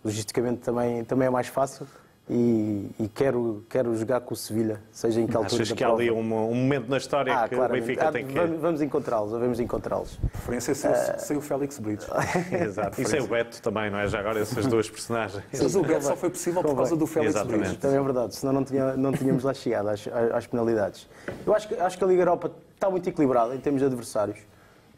[0.03, 1.85] Logisticamente também, também é mais fácil
[2.29, 5.83] e, e quero, quero jogar com o Sevilha, seja em que altura Achas da que
[5.83, 7.85] há ali um, um momento na história Ah, que o claramente.
[7.87, 8.33] Benfica Ah, tem que...
[8.33, 10.15] Vamos, vamos encontrá-los, vamos encontrá-los.
[10.31, 11.17] preferência sem, Ah.
[11.17, 12.07] sem o Félix Brito.
[12.53, 13.01] Exato.
[13.01, 14.07] E sem o Beto também, não é?
[14.07, 15.43] Já agora essas duas personagens.
[15.51, 17.67] Mas o Beto só foi possível por causa do Félix Exatamente.
[17.67, 17.81] Brito.
[17.81, 21.09] Também é verdade, senão não, tinha, não tínhamos lá chegado às, às penalidades.
[21.45, 24.37] Eu acho que, acho que a Liga Europa está muito equilibrada em termos de adversários.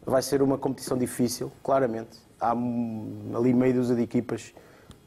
[0.06, 2.20] Vai ser uma competição difícil, claramente.
[2.42, 4.54] Há ali meio dúzia de equipas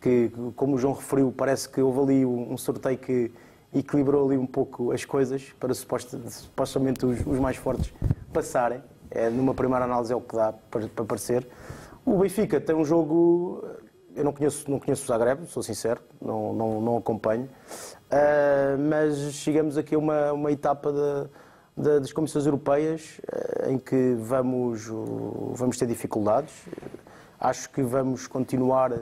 [0.05, 3.33] que, como o João referiu, parece que houve ali um, sorteio que
[3.75, 7.91] equilibrou ali um pouco as coisas para suposta- supostamente os, os mais fortes
[8.33, 8.83] passarem.
[9.11, 11.47] É, numa primeira análise é o que dá para, para parecer.
[12.05, 13.65] O Benfica tem um jogo
[14.15, 17.49] eu não conheço, não conheço o Zagreb, sou sincero, não, não, não acompanho,
[18.11, 21.27] Ah, mas chegamos aqui a uma, uma etapa da-
[21.77, 26.53] da- das comissões europeias ah, em que vamos, uh, vamos ter dificuldades.
[27.41, 28.93] Acho que vamos continuar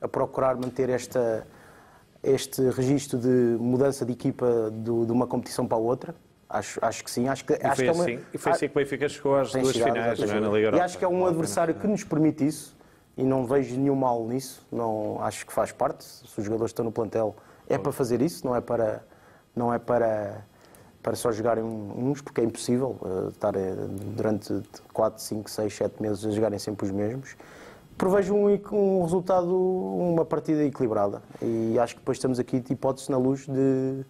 [0.00, 1.46] a procurar manter esta,
[2.22, 3.28] este registro de
[3.60, 6.14] mudança de equipa do- de uma competição para a outra.
[6.48, 7.28] Acho, acho que sim.
[7.28, 9.08] Acho que, E acho foi, que é uma- assim, e foi assim que o Benfica
[9.08, 10.84] chegou às duas chegado, finais não é, na Liga E Europa.
[10.84, 12.76] acho que é um adversário que nos permite isso
[13.16, 14.66] e não vejo nenhum mal nisso.
[14.72, 16.04] Não, acho que faz parte.
[16.04, 17.36] Se os jogadores estão no plantel,
[17.68, 19.04] é para fazer isso, não é para,
[19.54, 20.44] não é para,
[21.00, 23.74] para só jogarem uns, porque é impossível eh, estar eh,
[24.16, 24.60] durante
[24.92, 27.36] 4, 5, 6, 7 meses a jogarem sempre os mesmos.
[28.00, 33.10] Prevejo um, um resultado, uma partida equilibrada e acho que depois estamos aqui de hipótese
[33.10, 34.02] na luz de,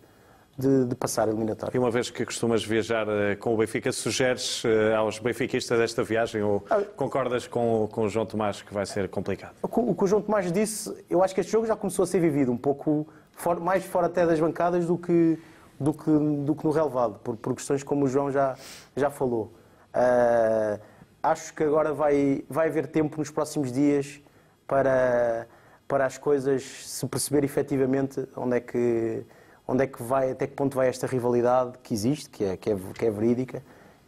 [0.56, 1.76] de, de passar a eliminatória.
[1.76, 6.04] E uma vez que costumas viajar eh, com o Benfica, sugeres eh, aos benfiquistas esta
[6.04, 6.80] viagem ou Ah.
[6.96, 9.54] concordas com, o- com o João Tomás que vai ser complicado?
[9.60, 12.20] O que o João Tomás disse, eu acho que este jogo já começou a ser
[12.20, 15.36] vivido um pouco for- mais fora até das bancadas do que,
[15.80, 16.10] do que,
[16.44, 18.54] do que no relevado, por, por questões como o João já,
[18.94, 19.52] já falou.
[19.92, 20.78] Ah,
[21.22, 24.20] acho que agora vai, vai haver tempo nos próximos dias
[24.66, 25.46] para,
[25.86, 29.22] para as coisas se perceber efetivamente onde é que,
[29.66, 32.70] onde é que vai, até que ponto vai esta rivalidade que existe, que é, que
[32.70, 33.62] é, que é verídica,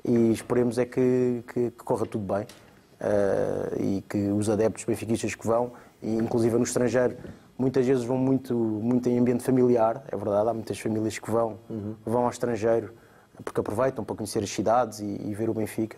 [0.04, 2.46] e esperemos é que, que- que corra tudo bem.
[3.04, 7.16] Uh, e que os adeptos benfiquistas que vão, e inclusive no estrangeiro,
[7.58, 11.58] muitas vezes vão muito, muito em ambiente familiar, é verdade, há muitas famílias que vão,
[12.06, 12.94] vão ao estrangeiro
[13.44, 15.96] porque aproveitam para conhecer as cidades e, e ver o Benfica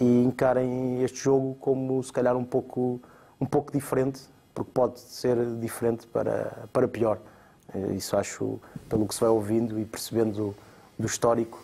[0.00, 3.00] e encarem este jogo como se calhar um pouco,
[3.40, 4.20] um pouco diferente,
[4.54, 7.18] porque pode ser diferente para, para pior.
[7.74, 10.54] Eh, Isso acho, pelo que se vai ouvindo e percebendo
[10.98, 11.62] do histórico,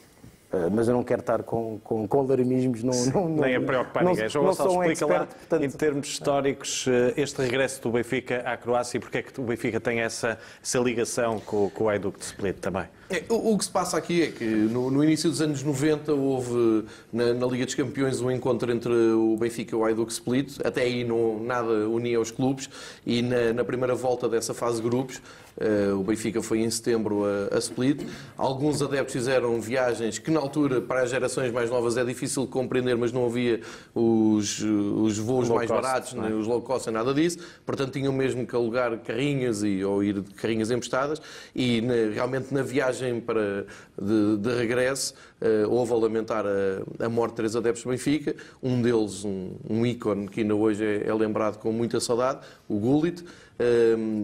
[0.52, 2.82] eh, mas eu não quero estar com, com, com alarmismos.
[2.82, 4.28] Não, não, não, Nem a preocupar não- ninguém.
[4.28, 8.42] João Gonçalves, um explica lá, expert, portanto- em termos históricos, eh, este regresso do Benfica
[8.44, 11.88] à Croácia e porque é que o Benfica tem essa, essa ligação com, com o
[11.88, 12.84] Hajduk de Split também?
[13.14, 16.12] É, o, o que se passa aqui é que no, no início dos anos 90
[16.14, 20.58] houve na, na Liga dos Campeões um encontro entre o Benfica e o Hajduk Split.
[20.64, 22.68] Até aí não, nada unia os clubes
[23.06, 25.20] e na, na primeira volta dessa fase de grupos
[25.60, 28.02] eh, o Benfica foi em setembro a, a Split.
[28.36, 32.48] Alguns adeptos fizeram viagens que na altura para as gerações mais novas é difícil de
[32.48, 33.60] compreender, mas não havia
[33.94, 36.20] os, os voos mais cost, baratos, é?
[36.20, 37.38] nem os low cost, nada disso.
[37.64, 41.20] Portanto, tinham mesmo que alugar carrinhas e, ou ir de carrinhas emprestadas.
[41.54, 43.66] E na- realmente na viagem para,
[44.00, 48.34] de, de regresso eh, houve a lamentar a, a morte de três adeptos do Benfica.
[48.62, 52.78] Um deles, um, um ícone que ainda hoje é, é lembrado com muita saudade, o
[52.78, 53.22] Gullit.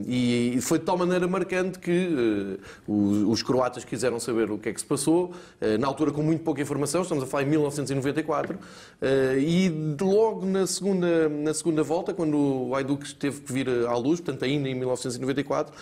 [0.07, 4.73] E foi de tal maneira marcante que uh, os, croatas quiseram saber o que é
[4.73, 8.57] que se passou, uh, na altura com muito pouca informação, estamos a falar em 1994,
[8.57, 9.69] uh, e
[10.01, 14.45] logo na segunda, na segunda volta, quando o Hajduk teve que vir à luz, portanto
[14.45, 15.75] ainda em 1994,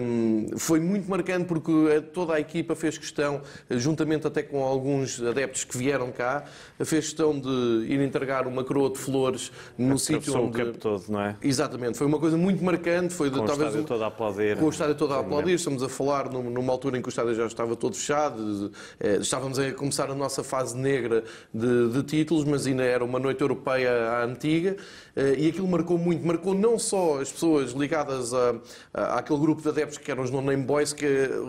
[0.00, 1.72] um, foi muito marcante porque
[2.12, 6.44] toda a equipa fez questão, juntamente até com alguns adeptos que vieram cá,
[6.84, 10.48] fez questão de ir entregar uma coroa de flores no sítio onde...
[10.48, 11.36] o campo todo, não é?
[11.42, 14.56] Exatamente, foi uma coisa muito marcante, foi com talvez o estádio todo a aplaudir.
[14.56, 17.34] Com o estádio todo a aplaudir, estamos a falar numa altura em que o estádio
[17.34, 21.22] já estava todo fechado, eh, estávamos a começar a nossa fase negra
[21.54, 24.76] de, de títulos, mas ainda era uma noite europeia à antiga,
[25.14, 28.56] eh, e aquilo marcou muito, marcou não só as pessoas ligadas a,
[28.92, 31.06] a, àquele grupo de adeptos que eram os No-Name Boys, que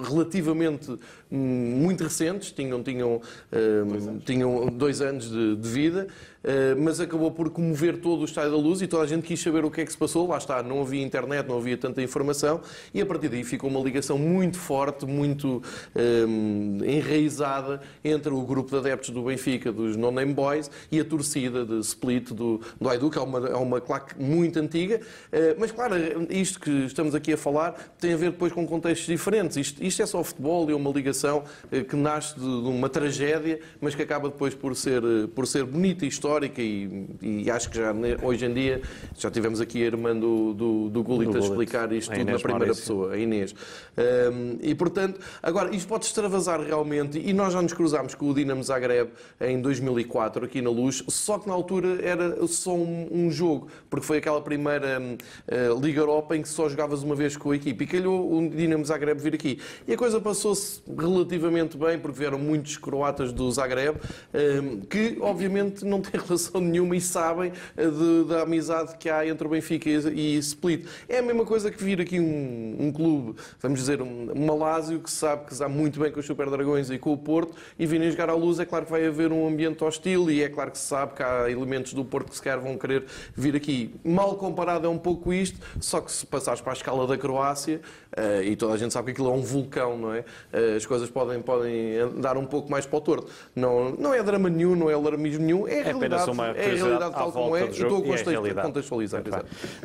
[0.08, 0.92] relativamente
[1.32, 6.37] hum, muito recentes, tinham, tinham, um, tinham dois anos de, de vida, eh,
[6.78, 9.66] mas acabou por comover todo o Estádio da Luz e toda a gente quis saber
[9.66, 10.28] o que é que se passou.
[10.28, 12.62] Lá está, não havia internet, não havia tanta informação
[12.94, 15.62] e a partir daí ficou uma ligação muito forte, muito
[15.96, 21.00] um, eh, enraizada entre o grupo de adeptos do Benfica, dos No Name Boys, e
[21.00, 24.98] a torcida de Split do, do Aidu, que é uma, é uma claque muito antiga.
[24.98, 25.96] Uh, mas claro,
[26.30, 29.58] isto que estamos aqui a falar tem a ver depois com contextos diferentes.
[29.58, 31.44] Isto, isto é só futebol e é uma ligação
[31.90, 35.02] que nasce de, de, uma tragédia, mas que acaba depois por ser,
[35.36, 38.82] por ser bonita e histórica histórica e, e, acho que já hoje em dia
[39.18, 42.66] já tivemos aqui a irmã do, do, do Gullit a explicar isto tudo na primeira
[42.66, 42.84] Maurício.
[42.84, 43.56] pessoa, a Inês.
[43.98, 48.34] Um, e portanto, agora isto pode extravasar realmente e nós já nos cruzámos com o
[48.34, 49.10] Dinamo Zagreb
[49.42, 54.06] em 2004 aqui na Luz, só que na altura era só um, um jogo, porque
[54.06, 57.84] foi aquela primeira uh, Liga Europa em que só jogavas uma vez com a equipe
[57.84, 59.60] e calhou o Dinamo Zagreb vir aqui.
[59.88, 63.98] E a coisa passou-se relativamente bem porque vieram muitos croatas do Zagreb
[64.34, 69.26] um, que obviamente não têm relação nenhuma e sabem eh, de, da amizade que há
[69.26, 70.86] entre o Benfica e, e Split.
[71.08, 75.10] É a mesma coisa que vir aqui um, um clube, vamos dizer, um, Malásio, que
[75.10, 78.12] sabe que está muito bem com os Super Dragões e com o Porto, e virem
[78.12, 80.78] jogar à luz, é claro que vai haver um ambiente hostil e é claro que
[80.78, 83.96] se sabe que há elementos do Porto que sequer vão querer vir aqui.
[84.04, 87.82] Mal comparado é um pouco isto, só que se passares para a escala da Croácia,
[88.18, 90.20] uh, e toda a gente sabe que aquilo é um vulcão, não é?
[90.54, 93.32] Uh, as coisas podem, podem andar um pouco mais para o torto.
[93.56, 96.50] Não, não é drama nenhum, não é alarmismo nenhum, é, é realidade apenas uma é
[96.50, 99.24] a realidade tal como é, e estou a contextualizar.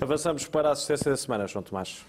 [0.00, 2.04] Avançamos para a assistência da semana, João Tomás.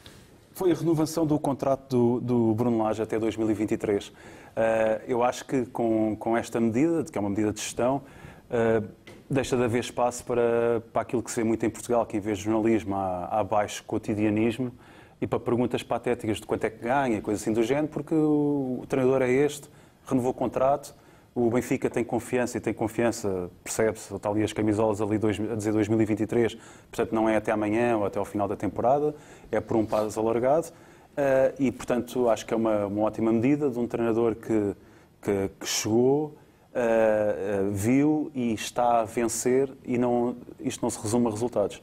[0.53, 4.07] Foi a renovação do contrato do, do Bruno Lage até 2023.
[4.07, 4.13] Uh,
[4.55, 8.03] eh, eu acho que com, com esta medida, que é uma medida de gestão,
[8.51, 8.87] uh,
[9.27, 12.19] deixa de haver espaço para, para aquilo que se vê muito em Portugal, que em
[12.19, 14.71] vez de jornalismo há, há baixo cotidianismo
[15.19, 18.81] e para perguntas patéticas de quanto é que ganha, coisa assim do género, porque o,
[18.83, 19.69] o treinador é este,
[20.05, 20.93] renovou o contrato,
[21.35, 25.55] o Benfica tem confiança e tem confiança, percebe-se, está ali as camisolas ali dois, a
[25.55, 26.55] dizer 2023,
[26.91, 29.15] portanto não é até amanhã ou até ao final da temporada,
[29.51, 33.69] é por um passo alargado uh, e, portanto, acho que é uma, uma ótima medida
[33.69, 34.75] de um treinador que,
[35.21, 36.35] que, que chegou,
[36.75, 41.81] uh, viu e está a vencer e não, isto não se resume a resultados.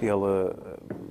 [0.00, 0.54] ele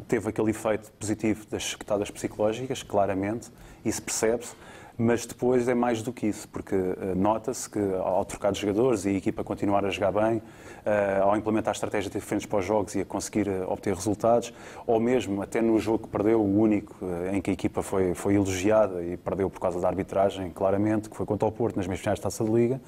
[0.07, 3.49] teve aquele efeito positivo das secretadas psicológicas, claramente,
[3.83, 4.55] isso percebe-se,
[5.01, 9.03] mas depois é mais do que isso, porque uh, nota-se que ao trocar de jogadores
[9.03, 12.93] e a equipa continuar a jogar bem, uh, ao implementar estratégias diferentes para os jogos
[12.93, 14.53] e a conseguir uh, obter resultados,
[14.85, 16.95] ou mesmo até no jogo que perdeu, o único
[17.33, 21.17] em que a equipa foi, foi elogiada e perdeu por causa da arbitragem, claramente, que
[21.17, 22.79] foi contra o Porto nas meias finais da Taça de Liga,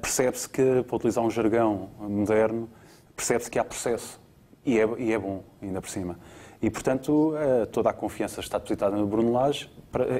[0.00, 2.68] percebe-se que, para utilizar um jargão moderno,
[3.16, 4.20] percebe-se que há processo.
[4.64, 6.18] E é, e é bom, ainda por cima.
[6.62, 7.34] E, portanto,
[7.72, 9.68] toda a confiança está depositada no Bruno Lage,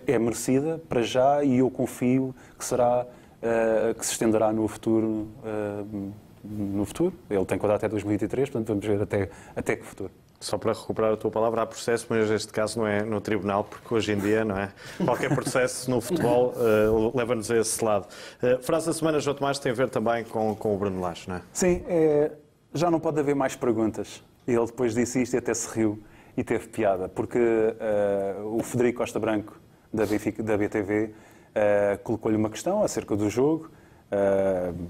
[0.06, 5.28] é merecida para já e eu confio que será uh, que se estenderá no futuro.
[5.42, 6.12] Uh,
[6.48, 7.12] no futuro.
[7.28, 10.10] Ele tem contrato até 2023, portanto vamos ver até, até que futuro.
[10.38, 13.64] Só para recuperar a tua palavra, há processo, mas neste caso não é no tribunal,
[13.64, 14.70] porque hoje em dia não é.
[15.02, 18.06] Qualquer processo no futebol uh, leva-nos a esse lado.
[18.42, 21.28] Uh, frase da semana, João Tomás, tem a ver também com, com o Bruno Lage,
[21.28, 21.42] não é?
[21.52, 22.32] Sim, é,
[22.74, 24.22] já não pode haver mais perguntas.
[24.46, 26.02] Ele depois disse isto e até se riu
[26.36, 29.58] e teve piada, porque uh, o Federico Costa Branco
[29.96, 31.12] da, da BTV, uh,
[31.54, 33.70] eh, colocou-lhe uma questão acerca do jogo.
[34.12, 34.87] Uh,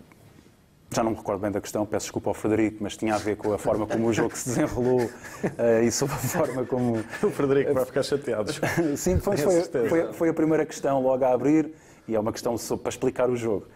[0.95, 3.37] já não me recordo bem da questão, peço desculpa ao Frederico, mas tinha a ver
[3.37, 7.05] com a forma como o jogo se desenrolou uh, e sobre a forma como.
[7.23, 8.53] O Frederico vai ficar chateado.
[8.97, 11.73] Sim, depois foi, foi, foi, a primeira questão logo a abrir
[12.07, 13.66] e é uma questão para explicar o jogo.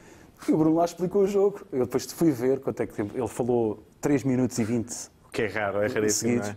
[0.48, 1.66] E o Bruno lá explicou o jogo.
[1.72, 3.16] Eu depois fui ver quanto é que tempo.
[3.16, 5.10] Ele falou 3 minutos e 20.
[5.26, 6.56] O que é raro, é raríssimo, não é?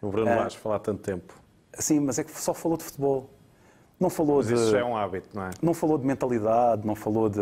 [0.00, 1.34] O Bruno uh, Lage falar tanto tempo.
[1.78, 3.30] Sim, mas é que só falou de futebol.
[3.98, 4.54] Não falou Mas de.
[4.54, 5.50] Isso já é um hábito, não é?
[5.62, 7.40] Não falou de mentalidade, não falou de,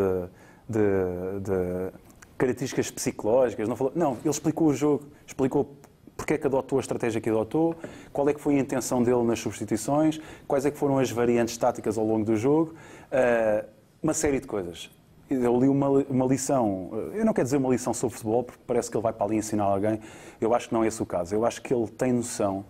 [0.69, 1.93] de, de
[2.39, 3.93] características psicológicas, não falou.
[3.95, 5.77] Não, ele explicou o jogo, explicou
[6.17, 7.75] porque é que adotou a estratégia que adotou,
[8.13, 11.57] qual é que foi a intenção dele nas substituições, quais é que foram as variantes
[11.57, 12.75] táticas ao longo do jogo,
[13.11, 13.67] uh,
[14.03, 14.91] uma série de coisas.
[15.29, 18.91] Eu li uma, uma lição, eu não quero dizer uma lição sobre futebol, porque parece
[18.91, 19.99] que ele vai para ali ensinar alguém,
[20.41, 21.35] eu acho que não é esse o caso.
[21.35, 22.65] Eu acho que ele tem noção,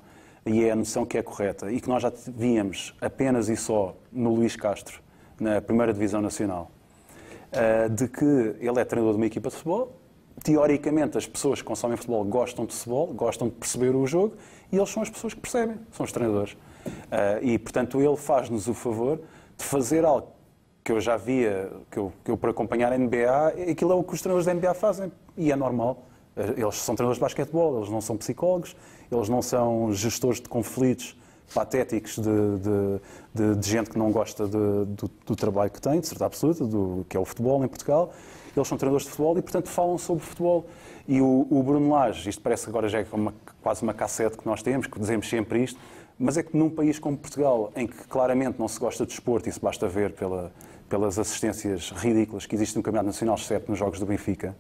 [0.46, 3.96] e é a noção que é correta, e que nós já víamos apenas e só
[4.12, 5.00] no Luís Castro,
[5.40, 6.70] na primeira Divisão Nacional,
[7.52, 10.00] uh, de que ele é treinador de uma equipa de futebol,
[10.42, 14.34] teoricamente, as pessoas que consomem futebol gostam de futebol, gostam de perceber o jogo
[14.72, 16.52] e eles são as pessoas que percebem, são os treinadores.
[16.52, 19.20] Uh, e, portanto, ele faz-nos o favor
[19.56, 20.28] de fazer algo
[20.82, 24.02] que eu já via, que eu, que eu por acompanhar a NBA, aquilo é o
[24.02, 26.04] que os treinadores da NBA fazem e é normal.
[26.36, 28.76] Uh, eles são treinadores de basquetebol, eles não são psicólogos,
[29.14, 31.16] eles não são gestores de conflitos
[31.52, 33.00] patéticos de, de,
[33.34, 34.86] de, de gente que não gosta do,
[35.26, 38.12] do, trabalho que tem, de certa absoluta, do, que é o futebol em Portugal.
[38.56, 40.66] Eles são treinadores de futebol e, portanto, falam sobre futebol.
[41.06, 44.46] E o, o Bruno Lage, isto parece agora já é uma, quase uma cassete que
[44.46, 45.78] nós temos, que dizemos sempre isto,
[46.18, 49.48] mas é que num país como Portugal, em que claramente não se gosta de desporto,
[49.48, 50.52] isso basta ver pela,
[50.88, 54.56] pelas assistências ridículas que existem no Campeonato Nacional, exceto nos Jogos do Benfica,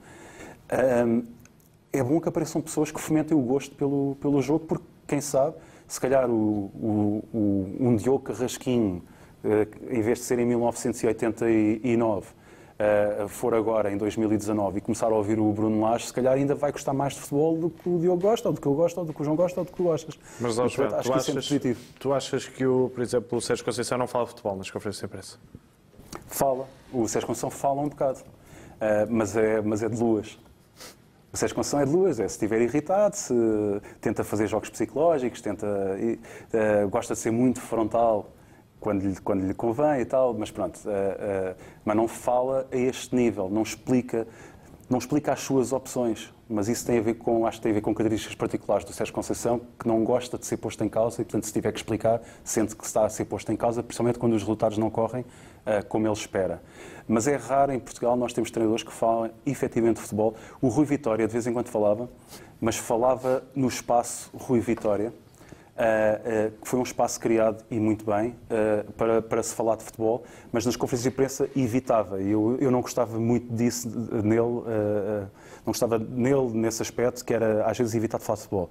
[1.06, 1.24] hum,
[1.94, 5.56] é bom que apareçam pessoas que fomentem o gosto pelo, pelo jogo, porque, quem sabe,
[5.86, 9.02] se calhar o, o, o um Diogo Carrasquinho,
[9.44, 15.14] eh, em vez de ser em 1989, uh, for agora em 2019 e começar a
[15.14, 17.98] ouvir o Bruno Lage, se calhar ainda vai gostar mais de futebol do que o
[17.98, 19.70] Diogo gosta, ou do que eu gosto, ou do que o João gosta, ou do
[19.70, 20.18] que tu gostas.
[20.40, 23.64] Mas, ó, João, tu, é achas, é tu achas que, o, por exemplo, o Sérgio
[23.64, 25.38] Conceição não fala de futebol nas conferências de imprensa?
[26.26, 26.66] Fala.
[26.92, 30.38] O Sérgio Conceição fala um bocado, uh, mas, é, mas é de luas.
[31.34, 33.34] O Sérgio Conceição é de luas, é se estiver irritado, se
[34.00, 38.30] tenta fazer jogos psicológicos, tenta, uh, gosta de ser muito frontal
[38.78, 42.76] quando lhe, quando lhe convém e tal, mas pronto, uh, uh, mas não fala a
[42.76, 44.28] este nível, não explica,
[44.88, 47.74] não explica as suas opções, mas isso tem a ver com, acho que tem a
[47.74, 51.20] ver com características particulares do Sérgio Conceição, que não gosta de ser posto em causa
[51.20, 54.20] e, portanto, se tiver que explicar, sente que está a ser posto em causa, principalmente
[54.20, 55.24] quando os resultados não correm
[55.88, 56.62] como ele espera.
[57.06, 60.34] Mas é raro em Portugal nós temos treinadores que falam efetivamente de futebol.
[60.60, 62.08] O Rui Vitória, de vez em quando falava,
[62.60, 65.12] mas falava no espaço Rui Vitória,
[65.74, 68.36] Uh, uh, que foi um espaço criado e muito bem
[68.96, 70.22] para, para se falar de futebol,
[70.52, 72.20] mas nas conferências de imprensa evitava.
[72.22, 73.88] Eu, eu não gostava muito disso
[74.22, 74.62] nele,
[75.66, 78.70] não gostava nele nesse aspecto, que era às vezes evitar de falar de futebol.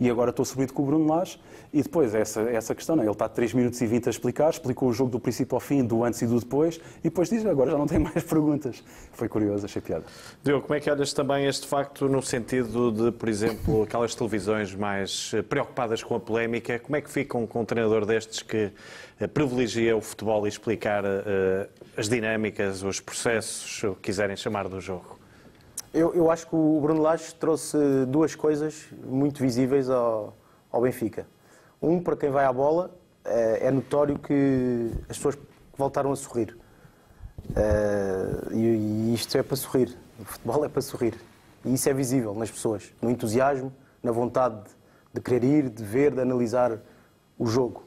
[0.00, 1.38] E agora estou subido com o Bruno Lage
[1.72, 3.02] e depois essa, essa questão, é?
[3.02, 5.84] ele está 3 minutos e 20 a explicar, explicou o jogo do princípio ao fim,
[5.84, 8.82] do antes e do depois, e depois diz, agora já não tem mais perguntas.
[9.12, 10.04] Foi curioso, achei piada.
[10.42, 14.74] Diogo, como é que olhas também este facto no sentido de, por exemplo, aquelas televisões
[14.74, 18.72] mais preocupadas com a polémica, como é que ficam com um treinador destes que
[19.20, 24.68] eh, privilegia o futebol e explicar uh, as dinâmicas, os processos, o que quiserem chamar
[24.68, 25.21] do jogo?
[25.94, 27.76] Eu, eu acho que o Bruno Lage trouxe
[28.08, 30.34] duas coisas muito visíveis ao,
[30.70, 31.26] ao Benfica.
[31.82, 32.90] Um, para quem vai à bola,
[33.22, 35.36] é, é notório que as pessoas
[35.76, 36.56] voltaram a sorrir.
[37.50, 39.94] Uh, e, e, isto é para sorrir.
[40.18, 41.14] O futebol é para sorrir.
[41.62, 43.70] E isso é visível nas pessoas, no entusiasmo,
[44.02, 44.62] na vontade
[45.12, 46.78] de querer ir, de ver, de analisar
[47.38, 47.84] o jogo.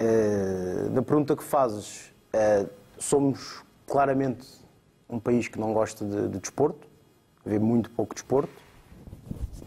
[0.00, 2.14] Uh, na pergunta que fazes,
[2.96, 4.46] somos claramente
[5.10, 6.93] um país que não gosta de, de desporto
[7.44, 8.52] vê muito pouco desporto.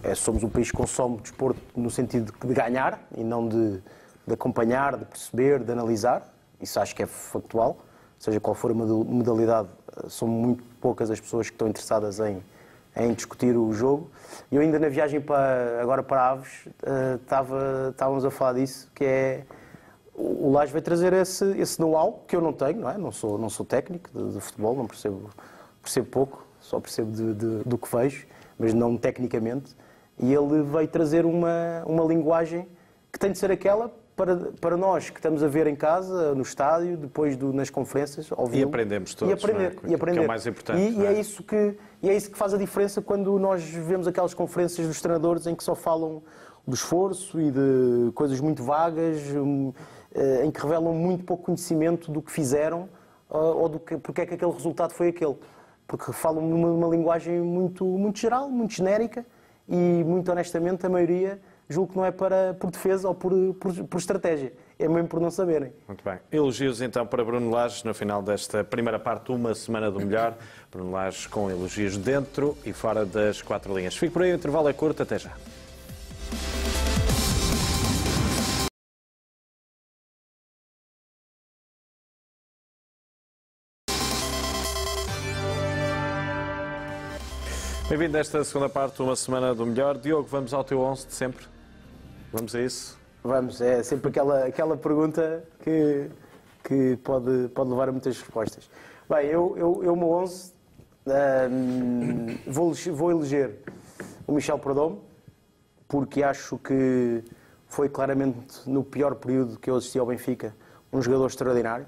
[0.04, 3.82] É, somos um país que consome desporto no sentido de ganhar e não de,
[4.26, 6.34] de acompanhar, de perceber, de analisar.
[6.62, 7.78] Isso acho que é factual.
[8.20, 12.42] Seja qual for a modalidade, eh, são muito poucas as pessoas que estão interessadas em,
[12.96, 14.10] em discutir o jogo.
[14.52, 16.68] Eu ainda na viagem para, agora para Aves
[17.22, 19.44] estava, estávamos a falar disso, que é
[20.18, 22.98] o Lage vai trazer esse, esse know-how que eu não tenho, não é?
[22.98, 25.30] Não sou, não sou técnico de, de futebol, não percebo,
[25.80, 28.28] percebo pouco, só percebo de, de, do que vejo,
[28.60, 29.76] mas não tecnicamente.
[30.20, 32.68] E ele veio trazer uma, uma linguagem
[33.12, 36.42] que tem de ser aquela para, para nós que estamos a ver em casa, no
[36.42, 38.60] estádio, depois do, nas conferências, ouvir.
[38.60, 39.32] E aprendemos todos.
[39.32, 39.78] E aprender.
[39.84, 39.90] É?
[39.90, 40.18] E, aprender.
[40.18, 40.80] Que é o mais importante.
[40.80, 41.04] E, é?
[41.04, 44.34] e, é isso que, e é isso que faz a diferença quando nós vemos aquelas
[44.34, 46.22] conferências dos treinadores em que só falam
[46.68, 49.72] do esforço e de coisas muito vagas, hum,
[50.14, 52.90] eh, em que revelam muito pouco conhecimento do que fizeram
[53.30, 55.36] ou do que, porque é que aquele resultado foi aquele
[55.88, 59.26] porque falam numa, numa linguagem muito, muito geral, muito genérica
[59.68, 63.74] e, muito honestamente, a maioria julgo que não é para, por defesa ou por, por,
[63.86, 64.54] por, estratégia.
[64.80, 65.74] É mesmo por não saberem.
[65.88, 66.20] Muito bem.
[66.32, 70.36] Elogios então para Bruno Lage no final desta primeira parte, uma semana do melhor.
[70.72, 73.96] Bruno Lage com elogios dentro e fora das quatro linhas.
[73.98, 75.32] Fico por aí, o intervalo é curto, até já.
[87.98, 89.98] Bem-vindo a esta segunda parte, uma semana do melhor.
[89.98, 91.48] Diogo, vamos ao teu 11 de sempre?
[92.32, 92.96] Vamos a isso?
[93.24, 96.08] Vamos, é sempre aquela, aquela pergunta que,
[96.64, 98.70] que pode, pode levar a muitas respostas.
[99.10, 100.54] Bem, eu, eu, eu meu 11
[101.50, 103.56] hum, vou, vou eleger
[104.28, 105.02] o Michel Perdomo,
[105.88, 107.24] porque acho que
[107.66, 110.56] foi claramente no pior período que eu assisti ao Benfica,
[110.94, 111.88] um jogador extraordinário.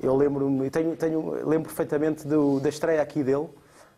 [0.00, 3.50] Eu lembro-me, tenho, tenho, lembro perfeitamente do, da estreia aqui dele,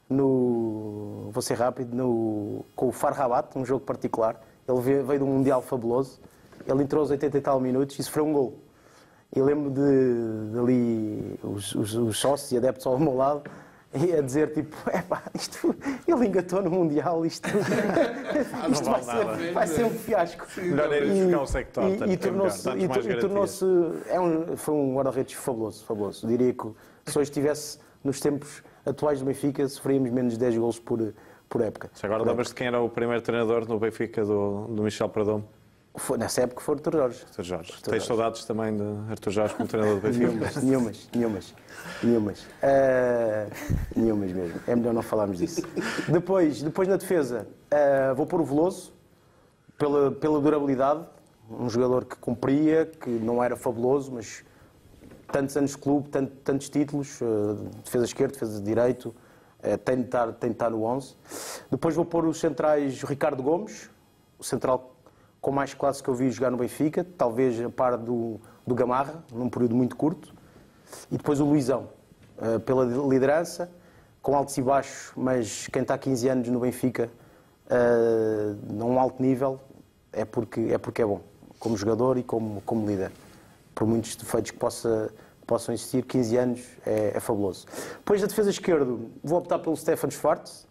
[0.09, 4.41] no, vou ser rápido, no, com o Far Rabat, um jogo particular.
[4.67, 6.21] Ele veio, veio de um Mundial fabuloso.
[6.67, 8.59] Ele entrou aos 80 e tal minutos e sofreu um gol.
[9.35, 13.43] E lembro de, de ali os, os, os sócios e adeptos ao meu lado
[13.93, 15.75] e a dizer tipo, é pá, isto,
[16.07, 17.49] ele engatou no Mundial, isto,
[18.71, 20.47] isto vai, ser, vai ser um fiasco.
[20.59, 21.85] Melhor é ir buscar o sector.
[21.85, 23.65] E, e, e tornou-se, e, e tornou-se
[24.09, 26.27] é um, foi um guarda-redes fabuloso, fabuloso.
[26.27, 26.67] Diria que
[27.07, 31.15] se hoje estivesse nos tempos atuais do Benfica, sofríamos menos de 10 gols por,
[31.49, 31.91] por época.
[31.95, 35.11] Se agora lembras-te quem era o primeiro treinador no Benfica do, do Michel?
[35.97, 37.25] Foi, nessa época foi Artur Jorge.
[37.25, 37.73] Artur Jorge.
[37.73, 40.27] Artur Tens saudades também de Artur Jorge como treinador do Benfica?
[40.27, 41.55] nenhumas, nenhumas, nenhumas.
[42.03, 42.41] Nenhumas.
[42.41, 43.51] Uh,
[43.97, 44.61] nenhumas mesmo.
[44.67, 45.63] É melhor não falarmos disso.
[46.09, 48.93] Depois, depois na defesa, uh, vou pôr o Veloso,
[49.77, 51.05] pela, pela durabilidade.
[51.51, 54.45] Um jogador que cumpria, que não era fabuloso, mas
[55.31, 57.55] tantos anos de clube, tantos, títulos, uh,
[57.85, 59.15] defesa esquerda, defesa de direito,
[59.85, 61.17] tem, de estar, tem de estar no 11.
[61.69, 63.91] Depois vou pôr os centrais Ricardo Gomes,
[64.39, 64.95] o central
[65.41, 69.23] com mais classe que eu vi jogar no Benfica, talvez a par do, do Gamarra,
[69.33, 70.33] num período muito curto.
[71.11, 71.89] E depois o Luizão,
[72.39, 73.69] uh, pela liderança,
[74.23, 77.11] com altos e baixos, mas quem está há 15 anos no Benfica,
[78.69, 79.61] num alto nível,
[80.13, 81.21] é porque é, porque é bom,
[81.59, 83.13] como jogador e como, como líder.
[83.79, 85.15] Por muitos defeitos que possa,
[85.47, 87.67] possam existir, 15 anos é, é fabuloso.
[87.99, 88.85] Depois da defesa esquerda,
[89.23, 90.67] vou optar pelo Stefan Schwartz.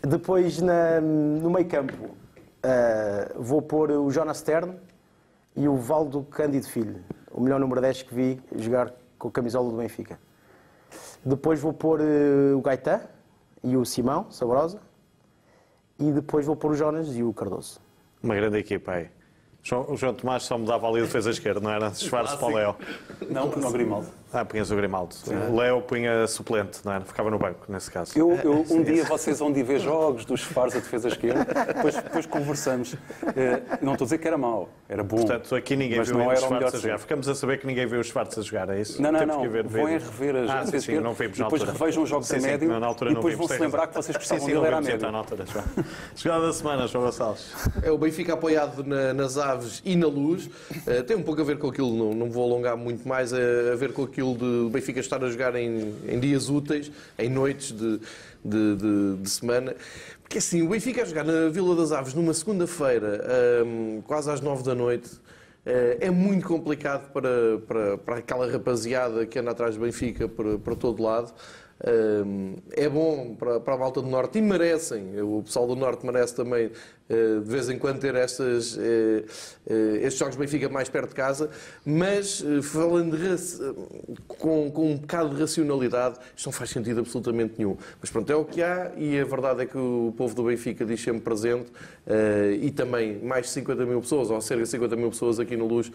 [0.00, 2.14] Depois, na, no meio campo,
[2.62, 4.76] Uh, vou pôr o Jonas Stern
[5.56, 9.68] e o Valdo Cândido Filho, o melhor número 10 que vi jogar com a camisola
[9.68, 10.16] do Benfica.
[11.24, 13.00] Depois vou pôr uh, o Gaetan
[13.64, 14.80] e o Simão Sabrosa.
[15.98, 17.80] E depois vou pôr o Jonas e o Cardoso.
[18.22, 19.10] Uma grande equipa aí.
[19.88, 21.94] O João Tomás só mudava ali a defesa esquerda, não era?
[21.94, 22.76] Schwarz para o Léo.
[23.30, 24.08] Não, punha o Grimaldo.
[24.32, 25.14] Ah, punhas o Grimaldo.
[25.50, 27.04] O Léo punha suplente, não era?
[27.04, 28.18] Ficava no banco, nesse caso.
[28.18, 31.94] Eu, eu um dia vocês vão de ver jogos dos Schwarz a defesa esquerda, depois,
[31.94, 32.96] depois conversamos.
[33.36, 35.16] Eh, não estou a dizer que era mau, era bom.
[35.16, 36.98] Portanto, aqui ninguém mas viu não o era Schwarz a jogar.
[36.98, 39.00] Ficamos a saber que ninguém viu o Schwarz a jogar, é isso?
[39.00, 39.42] Não, não, Temos não.
[39.42, 42.08] Que ver, vão é rever as ah, sim, esquerda não vimos e depois revejam os
[42.10, 43.86] jogos sim, a sim, médio na altura e não depois vimos, vão se tem lembrar
[43.86, 45.12] que vocês Sim, gostavam sim, dele não era a vimos, médio.
[45.12, 45.44] na altura.
[46.14, 47.52] Jogada da semana, João Gonçalves.
[47.82, 50.50] É o Benfica apoiado na- nas aves e na luz.
[50.86, 53.72] Eh, tem um pouco a ver com aquilo, não, não vou alongar muito mais, é
[53.72, 57.28] a ver com aquilo de o Benfica estar a jogar em, em dias úteis, em
[57.30, 57.98] noites de,
[58.44, 59.74] de, de- de semana.
[60.32, 63.22] Porque assim, o Benfica a jogar na Vila das Aves numa segunda-feira,
[63.62, 65.10] ahm, quase às nove da noite,
[65.66, 70.56] eh, é muito complicado para, para, para aquela rapaziada que anda atrás do Benfica para,
[70.56, 71.34] para todo lado.
[72.76, 76.34] É bom para, para a malta do Norte e merecem, o pessoal do Norte merece
[76.34, 76.70] também
[77.12, 79.24] eh, de vez em quando ter estas, eh,
[79.68, 81.50] eh, estes jogos Benfica mais perto de casa,
[81.84, 83.32] mas falando de
[84.26, 87.76] com, com um bocado de racionalidade, isto não faz sentido absolutamente nenhum.
[88.00, 90.84] Mas pronto, é o que há e a verdade é que o povo do Benfica
[90.84, 91.70] diz sempre presente
[92.60, 95.66] e também mais de 50 mil pessoas, ou cerca de 50 mil pessoas aqui no
[95.66, 95.90] Luz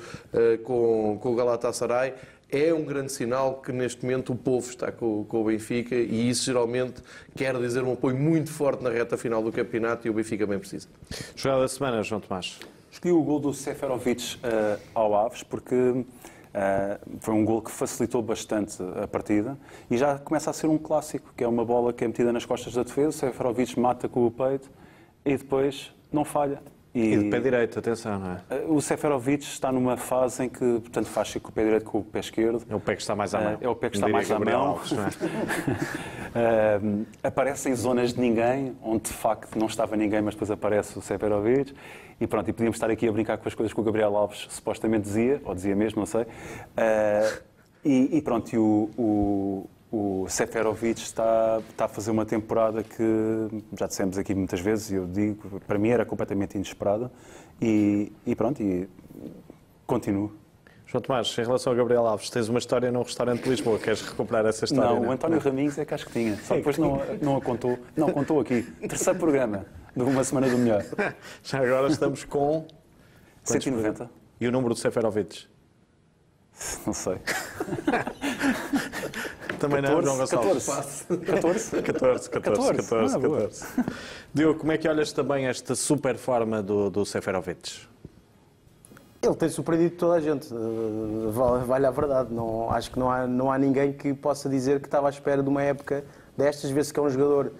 [0.64, 2.14] com, com o Galatasaray,
[2.50, 6.30] é um grande sinal que neste momento o povo está com, com o Benfica e
[6.30, 7.02] isso geralmente
[7.36, 10.58] quer dizer um apoio muito forte na reta final do campeonato e o Benfica bem
[10.58, 10.88] precisa.
[11.36, 12.60] Jogada da semana, João Tomás.
[12.89, 16.06] Escolhi o gol do Seferovic eh, ao Aves porque
[16.54, 19.58] eh, foi um gol que facilitou bastante a partida
[19.91, 22.45] e já começa a ser um clássico, que é uma bola que é metida nas
[22.45, 24.70] costas da defesa, o Seferovic mata com o peito
[25.26, 26.62] e depois não falha.
[27.00, 28.41] E de pé direito, atenção, não é?
[28.50, 32.00] Eh, O Seferovic está numa fase em que, portanto, faz com o pé direito com
[32.00, 32.64] o pé esquerdo.
[32.68, 33.52] É o pé que está mais à mão.
[33.52, 34.68] Eh, É o pé que está mais à Gabriel mão.
[34.70, 36.78] Alves, é?
[36.88, 40.98] Uh, aparece em zonas de ninguém, onde de facto não estava ninguém, mas depois aparece
[40.98, 41.74] o Seferovic.
[42.20, 44.48] E pronto, e podíamos estar aqui a brincar com as coisas que o Gabriel Alves
[44.50, 46.24] supostamente dizia, ou dizia mesmo, não sei.
[46.24, 47.38] Uh,
[47.86, 53.04] e, e pronto, e o, o, o Seferovic está, está a fazer uma temporada que
[53.78, 57.10] já dissemos aqui muitas vezes, e eu digo, para mim era completamente inesperada.
[57.62, 58.88] E, e pronto, e
[59.86, 60.36] continuo.
[60.86, 63.78] João Tomás, em relação ao Gabriel Alves, tens uma história num restaurante de Lisboa.
[63.78, 64.98] Queres recuperar essa história?
[64.98, 66.38] Não, o António Raminhos é que acho que tinha.
[66.38, 67.78] Só depois não, não a contou.
[67.96, 68.62] Não contou aqui.
[68.88, 70.86] Terceiro programa de uma semana do melhor.
[71.44, 72.66] Já agora estamos com.
[73.44, 74.10] 190?
[74.40, 75.46] E o número do Seferovic?
[76.86, 77.18] Não sei.
[79.60, 80.66] Também não, João Gonçalves.
[80.68, 81.26] 14.
[81.26, 82.30] 14, 14?
[82.30, 83.16] 14, 14, 14.
[83.16, 83.49] Ah, boa.
[84.34, 87.88] Diogo, como é que olhas também esta super forma do, do Seferovic?
[89.22, 92.34] Ele tem surpreendido toda a gente, eh, vale, vale a verdade.
[92.34, 95.41] Não, acho que não há, não há ninguém que possa dizer que estava à espera
[95.41, 96.05] de uma época
[96.38, 97.51] destas, vezes que é um jogador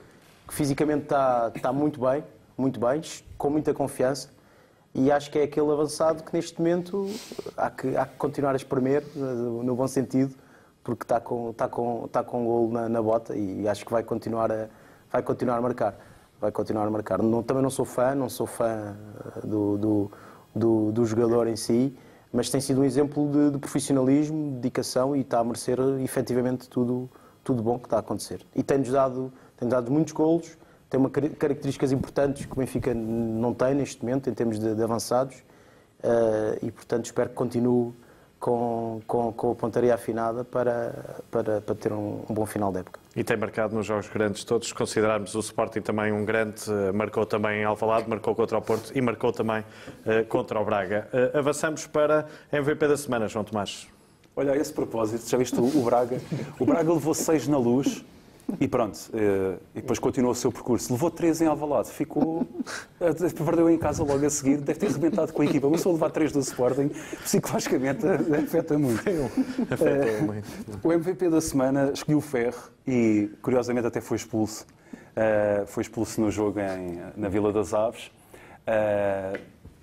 [0.48, 2.24] que fisicamente está, está muito bem,
[2.56, 3.02] muito bem,
[3.38, 4.30] com muita confiança.
[4.94, 7.10] E acho que é aquele avançado que neste momento
[7.56, 10.36] há que, há que continuar a espremer, eh, no bom sentido,
[10.88, 13.92] porque está com, está com, está com um golo na, na bota e acho que
[13.92, 14.70] vai continuar a,
[15.12, 16.00] vai continuar a marcar.
[16.40, 17.22] Vai continuar a marcar.
[17.22, 18.96] Não, também não sou fã, não sou fã
[19.36, 20.12] eh, do, do,
[20.56, 21.94] do, do jogador em si,
[22.32, 26.02] mas tem sido um exemplo de, de profissionalismo, de dedicação e está a merecer eh,
[26.04, 27.10] efetivamente tudo,
[27.44, 28.46] tudo bom que está a acontecer.
[28.56, 30.58] E tem-nos dado, tem dado muitos golos,
[30.90, 34.74] tem uma car- características importantes que o Benfica não tem neste momento, em termos de,
[34.74, 35.44] de avançados,
[36.02, 37.94] eh, e portanto espero que continue
[38.40, 42.80] com, com, com a pontaria afinada para, para, para ter um, um bom final de
[42.80, 43.00] época.
[43.16, 47.26] E tem marcado nos jogos grandes todos, considerarmos o Sporting também um grande, eh, marcou
[47.26, 49.64] também em Alvalade, marcou contra o Porto e marcou também
[50.06, 51.08] eh, contra o Braga.
[51.12, 53.88] Eh, avançamos para MVP da semana, João Tomás.
[54.36, 56.22] Olha, a esse propósito, já viste o o Braga?
[56.60, 58.06] O Braga levou 6 na luz
[58.60, 60.92] e pronto, eh, e depois continuou o seu percurso.
[60.94, 62.48] Levou 3 em Alvalade, ficou.
[63.02, 63.14] eh,
[63.46, 65.70] Perdeu em casa logo a seguir, deve ter rebentado com a equipa.
[65.70, 66.90] Mas se eu levar 3 do Sporting,
[67.24, 69.02] psicologicamente eh, afeta muito.
[69.70, 70.48] Afetou muito.
[70.84, 74.66] O MVP da semana escolheu o Ferro e, curiosamente, até foi expulso.
[75.68, 78.12] Foi expulso no jogo em- na Vila das Aves.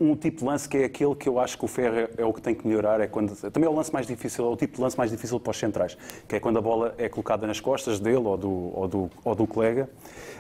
[0.01, 2.33] Um tipo de lance que é aquele que eu acho que o Ferro é, o
[2.33, 3.01] que tem que melhorar.
[3.01, 5.39] É quando, também é o lance mais difícil, é o tipo de lance mais difícil
[5.39, 8.51] para os centrais, que é quando a bola é colocada nas costas dele ou do,
[8.75, 9.89] ou do, ou do colega.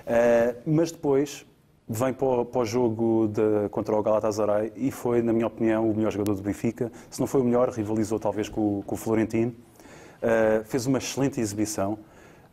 [0.00, 1.46] Uh, mas depois
[1.88, 5.88] vem para o, para o jogo de- contra o Galatasaray e foi, na minha opinião,
[5.88, 6.90] o melhor jogador do Benfica.
[7.08, 9.52] Se não foi o melhor, rivalizou talvez com, com o Florentino.
[9.52, 11.92] Uh, fez uma excelente exibição.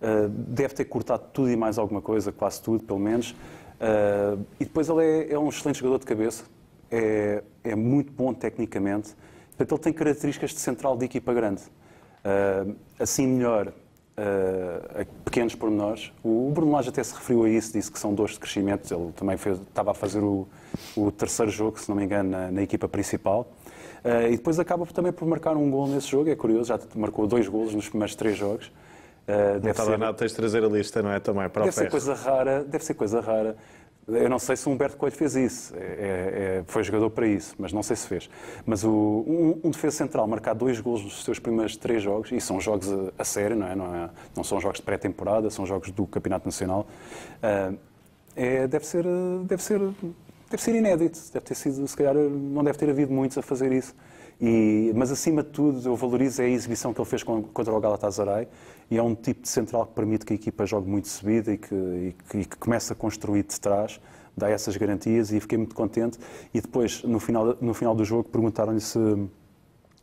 [0.01, 3.35] Uh, deve ter cortado tudo e mais alguma coisa, quase tudo, pelo menos.
[4.59, 6.43] E depois ele é, é um excelente jogador de cabeça.
[6.91, 9.15] É, é muito bom tecnicamente.
[9.49, 11.61] Portanto, ele tem características de central de equipa grande.
[12.23, 16.11] Uh, assim melhor, uh, pequenos pormenores.
[16.23, 18.93] O Bruno Lage até se referiu a isso, disse que são dores de crescimento.
[18.93, 20.47] Ele também fez- estava a fazer o,
[20.95, 23.51] o terceiro jogo, se não me engano, na, na equipa principal.
[24.03, 27.27] Uh, e depois acaba também por marcar um gol nesse jogo, é curioso, já marcou
[27.27, 28.67] dois golos nos primeiros três jogos.
[29.27, 31.19] Uh, Não deve está ser, danado, tens de trazer a lista, não é?
[31.19, 31.91] Também para o deve ser Ferro.
[31.91, 33.55] coisa rara, deve ser coisa rara.
[34.15, 37.55] Eu não sei se o Humberto Coelho fez isso, é- é- foi jogador para isso,
[37.57, 38.29] mas não sei se fez.
[38.65, 42.39] Mas o, um, um defesa central marcar dois golos nos seus primeiros três jogos, e
[42.39, 43.75] são jogos a, a sério, não é?
[43.75, 44.09] Não, é?
[44.35, 46.87] não são jogos de pré-temporada, são jogos do Campeonato Nacional,
[47.43, 47.77] uh,
[48.35, 49.05] é, deve, ser,
[49.45, 49.79] deve, ser,
[50.49, 51.19] deve ser inédito.
[51.33, 53.93] Deve ter sido, se calhar, não deve ter havido muitos a fazer isso.
[54.39, 58.47] E, mas acima de tudo, eu valorizo a exibição que ele fez contra o Galatasaray
[58.91, 61.57] e é um tipo de central que permite que a equipa jogue muito subida e
[61.57, 64.01] que, e que, e que comece a construir de trás,
[64.35, 66.19] dá essas garantias e fiquei muito contente.
[66.53, 68.99] E depois, no final, no final do jogo, perguntaram-lhe se,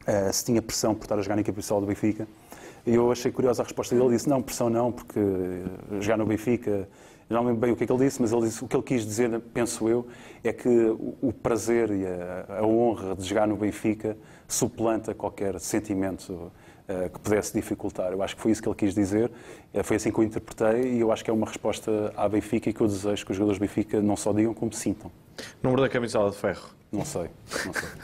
[0.06, 2.26] eh, se tinha pressão por estar a jogar na equipa principal do Benfica.
[2.86, 4.06] E eu achei curiosa a resposta dele.
[4.06, 6.88] Ele disse: Não, pressão não, porque eh, jogar no Benfica.
[7.28, 8.82] Não lembro bem o que é que ele disse, mas ele disse, o que ele
[8.82, 10.06] quis dizer, penso eu,
[10.42, 14.16] é que o, prazer e a, a honra de jogar no Benfica
[14.48, 16.50] suplanta qualquer sentimento
[17.12, 18.12] que pudesse dificultar.
[18.12, 19.30] Eu acho que foi isso que ele quis dizer,
[19.74, 22.70] eh, foi assim que eu interpretei e eu acho que é uma resposta à Benfica
[22.70, 25.10] e que eu desejo que os jogadores do Benfica não só digam como sintam.
[25.62, 26.68] Número da camisola de ferro.
[26.90, 27.28] Não sei,
[27.66, 27.88] não sei.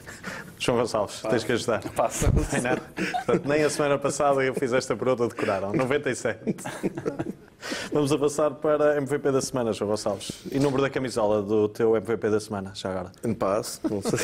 [0.58, 1.82] João Gonçalves, tens que ajudar.
[1.94, 2.32] Passa.
[2.52, 2.82] Nem nada.
[3.26, 5.72] Portanto, nem a semana passada eu fiz esta pergunta, decoraram.
[5.72, 6.38] 97.
[7.92, 10.32] Vamos avançar para MVP da semana, João Gonçalves.
[10.52, 13.12] E número da camisola do teu MVP da semana, já agora.
[13.24, 14.18] Em paz, não sei.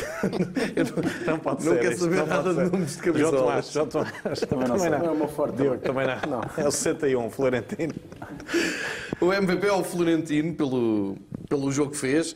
[1.25, 1.79] Não, Não pode não ser.
[1.79, 3.41] quero isto saber não nada pode de números de João camisolas.
[3.41, 4.39] Tomás, João Tomás.
[4.41, 4.89] Também não sei.
[4.91, 6.41] Não é uma forte Diogo, também não.
[6.63, 7.93] É o 61, Florentino.
[9.19, 11.17] O MVP é o Florentino pelo,
[11.49, 12.35] pelo jogo que fez.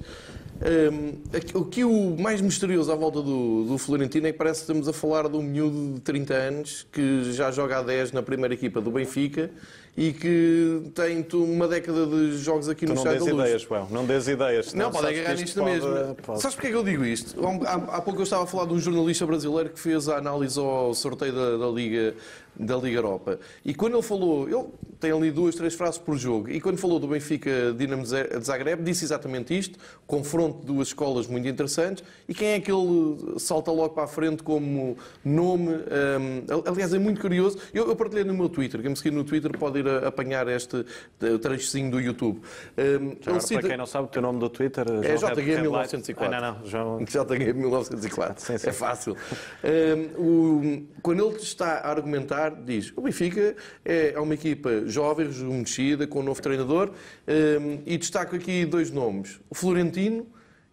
[1.36, 4.64] Aqui- o que o mais misterioso à volta do, do Florentino é que parece que
[4.72, 8.22] estamos a falar de um miúdo de 30 anos que já joga há 10 na
[8.24, 9.52] primeira equipa do Benfica
[9.98, 13.44] e que tem uma década de jogos aqui Tu no não Estádio da Luz.
[13.46, 13.88] ideias, João.
[13.90, 14.66] Não dês ideias.
[14.68, 16.16] senão Não, pode agarrar isto nisto pode- mesma.
[16.22, 17.36] pode- Sabes porque é que eu digo isto?
[17.66, 20.60] Há, há- pouco eu estava a falar de um jornalista brasileiro que fez a análise
[20.60, 22.14] ao sorteio da, da Liga,
[22.58, 23.40] da Liga Europa.
[23.64, 24.66] E quando ele falou, ele
[25.00, 28.10] tem ali duas, três frases por jogo, e quando falou do Benfica Dinamo de
[28.44, 29.78] Zagreb, disse exatamente isto:
[30.08, 32.04] confronto de duas escolas muito interessantes.
[32.28, 35.70] E quem é que ele salta logo para a frente como nome?
[35.74, 37.58] hum, aliás, é muito curioso.
[37.74, 40.48] Eu, eu partilhei no meu Twitter, quem me seguir no Twitter pode ir a, apanhar
[40.48, 40.86] este
[41.22, 42.42] eh, trechozinho do YouTube.
[42.78, 45.42] Hum, Já agora, para quem não sabe, o teu nome do Twitter É João JG
[45.42, 46.32] Red- Red 1904.
[46.32, 46.36] Light.
[46.36, 47.06] Ah, não, não, João.
[47.08, 48.44] Já tenho em 1904.
[48.46, 48.70] Sim, sim.
[48.70, 49.16] É fácil.
[49.64, 55.28] Um, o- quando ele está a argumentar, diz, o Benfica é, é uma equipa jovem,
[55.28, 56.92] rejuvenescida, com um novo treinador,
[57.28, 59.40] um, e destaco aqui dois nomes.
[59.50, 60.28] O Florentino,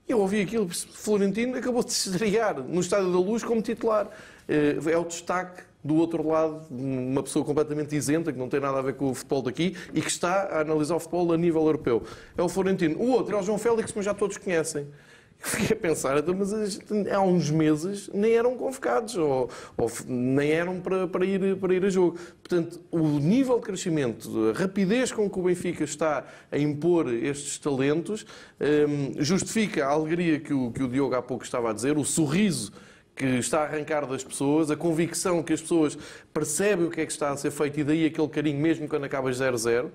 [0.09, 4.09] eu ouvi aquilo, Florentino acabou de se estrear no Estádio da Luz como titular.
[4.49, 8.78] Eh, é o destaque do outro lado, uma pessoa completamente isenta, que não tem nada
[8.78, 11.62] a ver com o futebol daqui e que está a analisar o futebol a nível
[11.62, 12.03] europeu.
[12.37, 12.99] É o Florentino.
[12.99, 14.87] O outro é o João Félix, mas já todos conhecem.
[15.45, 16.53] Fiquei a pensar, então, mas
[17.11, 21.85] há uns meses nem eram convocados, ou, ou nem eram para, para, ir, para ir
[21.85, 22.16] a jogo.
[22.41, 27.59] Portanto, o nível de crescimento, a rapidez com que o Benfica está a impor estes
[27.59, 28.24] talentos,
[28.61, 32.05] um, justifica a alegria que o, que o Diogo há pouco estava a dizer, o
[32.05, 32.72] sorriso
[33.15, 35.99] que está a arrancar das pessoas, a convicção que as pessoas
[36.33, 39.05] percebem o que é que está a ser feito e daí aquele carinho mesmo quando
[39.05, 39.91] acabas 0-0.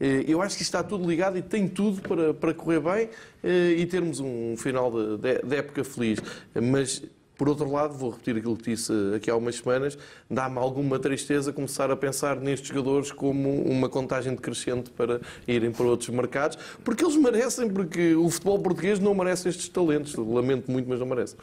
[0.00, 3.08] Eh, eu acho que está tudo ligado e tem tudo para, para correr bem
[3.42, 6.20] eh, e termos um final de, de, de época feliz.
[6.54, 7.02] Mas
[7.38, 9.96] por outro lado, vou repetir aquilo que disse aqui há umas semanas,
[10.28, 15.86] dá-me alguma tristeza começar a pensar nestes jogadores como uma contagem decrescente para irem para
[15.86, 20.16] outros mercados, porque eles merecem, porque o futebol português não merece estes talentos.
[20.16, 21.36] Lamento muito, mas não merece.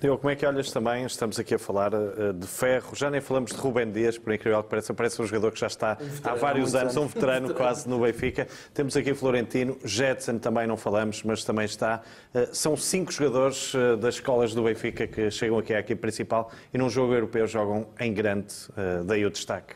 [0.00, 1.04] Diogo, como é que olhas também?
[1.04, 4.60] Estamos aqui a falar eh, de ferro, já nem falamos de Rubem Dias, por incrível
[4.64, 7.54] que pareça, parece um jogador que já está um há vários anos, anos, um veterano
[7.54, 8.48] quase no Benfica.
[8.74, 12.02] Temos aqui Florentino, Jetson também não falamos, mas também está.
[12.34, 16.50] Eh, são cinco jogadores eh, das escolas do Benfica que chegam aqui à equipe principal
[16.72, 19.74] e num jogo europeu jogam em grande, uh, daí o destaque.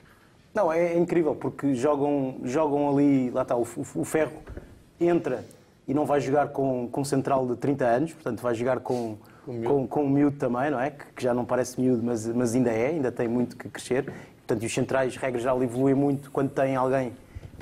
[0.55, 4.33] Não, é, incrível, porque jogam, jogam ali, lá está, o, o, Ferro
[5.01, 5.45] entra
[5.89, 9.17] e não vai jogar com, com um central de 30 anos, portanto vai jogar com,
[9.49, 10.91] um com, com um miúdo também, não é?
[10.91, 14.13] Que, que, já não parece miúdo, mas, mas ainda é, ainda tem muito que crescer.
[14.47, 17.13] Portanto, os centrais, regra geral, evoluem muito quando têm alguém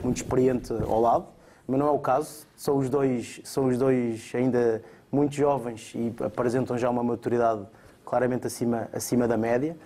[0.03, 1.26] muito experiente ao lado,
[1.68, 2.47] mas não é o caso.
[2.57, 4.82] São os dois, são os dois ainda
[5.12, 7.62] muito jovens e apresentam já uma maturidade
[8.11, 9.76] claramente acima, acima da média.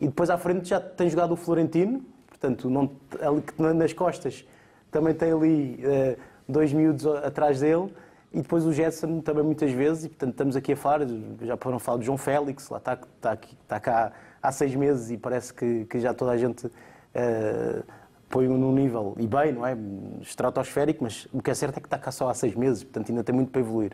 [0.00, 4.46] E depois à frente já tem jogado o Florentino, portanto, não, ali, nas costas
[4.90, 6.18] também tem ali uh,
[6.48, 7.92] dois miúdos atrás dele.
[8.32, 11.06] E depois o Jetson também muitas vezes, e portanto estamos aqui a falar,
[11.42, 14.12] já foram falar de João Félix, lá está, está, aqui, está cá
[14.42, 17.84] há seis meses e parece que, que já toda a gente uh,
[18.28, 19.76] põe num nível, e bem, não é?
[20.20, 23.10] Estratosférico, mas o que é certo é que está cá só há seis meses, portanto
[23.10, 23.92] ainda tem muito para evoluir.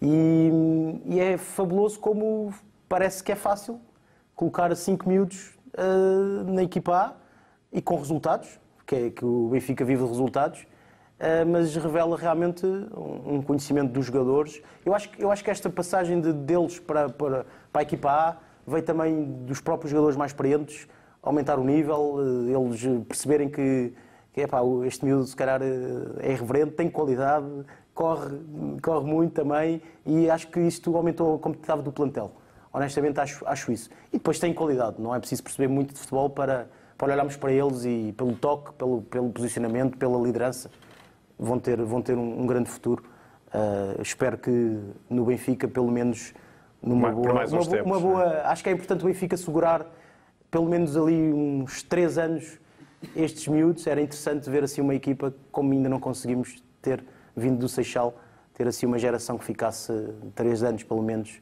[0.00, 0.50] E,
[1.04, 2.54] e é fabuloso como
[2.88, 3.80] parece que é fácil
[4.34, 7.14] colocar cinco miúdos uh, na equipa A
[7.72, 12.66] e com resultados, que, é, que o Benfica vive de resultados, uh, mas revela realmente
[12.66, 14.62] um, um, conhecimento dos jogadores.
[14.84, 18.36] Eu acho, eu acho que esta passagem de, deles para, para, para a equipa A
[18.66, 20.88] veio também dos próprios jogadores mais experientes
[21.22, 23.92] aumentar o nível, uh, eles perceberem que,
[24.32, 25.60] que epá, este miúdo se calhar
[26.20, 27.46] é irreverente, tem qualidade,
[27.92, 28.38] corre,
[28.82, 32.30] corre muito também e acho que isto aumentou a competitividade do plantel.
[32.76, 33.88] Honestamente, acho, acho isso.
[34.12, 36.68] E depois tem qualidade, não é preciso perceber muito de futebol para,
[36.98, 40.70] para olharmos para eles e pelo toque, pelo, pelo posicionamento, pela liderança.
[41.38, 43.02] Vão ter, vão ter um, um grande futuro.
[43.46, 46.34] Uh, espero que no Benfica, pelo menos,
[46.82, 48.42] numa boa, uma, boa, uma boa.
[48.44, 49.86] Acho que é importante o Benfica segurar
[50.50, 52.58] pelo menos ali uns três anos
[53.16, 53.86] estes miúdos.
[53.86, 57.02] Era interessante ver assim uma equipa, como ainda não conseguimos ter
[57.34, 58.20] vindo do Seixal,
[58.52, 59.90] ter assim uma geração que ficasse
[60.34, 61.40] três anos pelo menos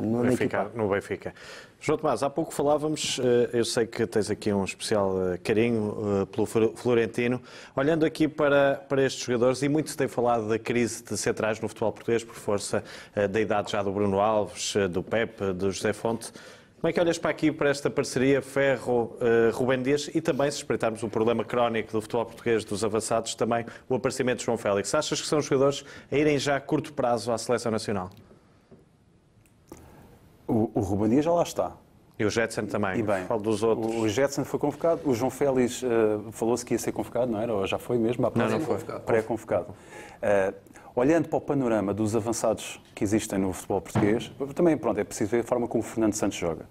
[0.00, 1.34] no Benfica, no Benfica.
[1.80, 6.26] João Tomás, há pouco falávamos, uh, eu sei que tens aqui um especial uh, carinho
[6.30, 7.40] pelo Florentino.
[7.74, 11.60] Olhando aqui para, para estes jogadores, e muito se tem falado da crise de centrais
[11.60, 12.84] no futebol português, por força
[13.30, 16.32] da idade já do Bruno Alves, do Pepe, do José Fonte.
[16.80, 21.02] Como é que olhas para aqui, para esta parceria Ferro-Rubem Dias e também, se espreitarmos
[21.02, 24.94] o problema crónico do futebol português dos avançados, também o aparecimento de João Félix?
[24.94, 28.08] Achas que são jogadores a irem já a curto prazo à seleção nacional?
[30.50, 31.72] O, o Rubania já lá está.
[32.18, 32.98] E o Jetson também.
[32.98, 33.94] E bem, Falo dos outros.
[33.94, 35.00] O, Jetson foi convocado.
[35.06, 37.54] O João Félix uh, falou-se que ia ser convocado, não era?
[37.54, 38.30] Ou já foi mesmo?
[38.34, 38.76] Não, não foi.
[39.06, 39.68] Pré-convocado.
[39.70, 40.54] Uh,
[40.94, 45.30] olhando para o panorama dos avançados que existem no futebol português, também pronto, é preciso
[45.30, 46.66] ver a forma como o Fernando Santos joga.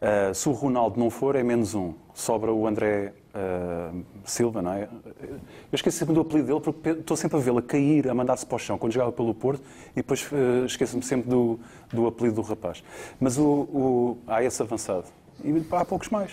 [0.00, 1.94] Uh, se o Ronaldo não for, é menos um.
[2.12, 4.88] Sobra o André uh, Silva, não é?
[5.20, 5.40] Eu
[5.72, 8.56] esqueço sempre do apelido dele porque estou sempre a vê-lo a cair, a mandar-se para
[8.56, 11.58] o chão quando jogava pelo Porto e depois uh, esqueço-me sempre do,
[11.92, 12.84] do apelido do rapaz.
[13.20, 15.06] Mas o, o, há esse avançado.
[15.42, 16.32] E há poucos mais.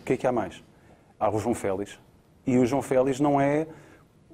[0.00, 0.62] O que é que há mais?
[1.18, 1.98] Há o João Félix.
[2.46, 3.66] E o João Félix não é,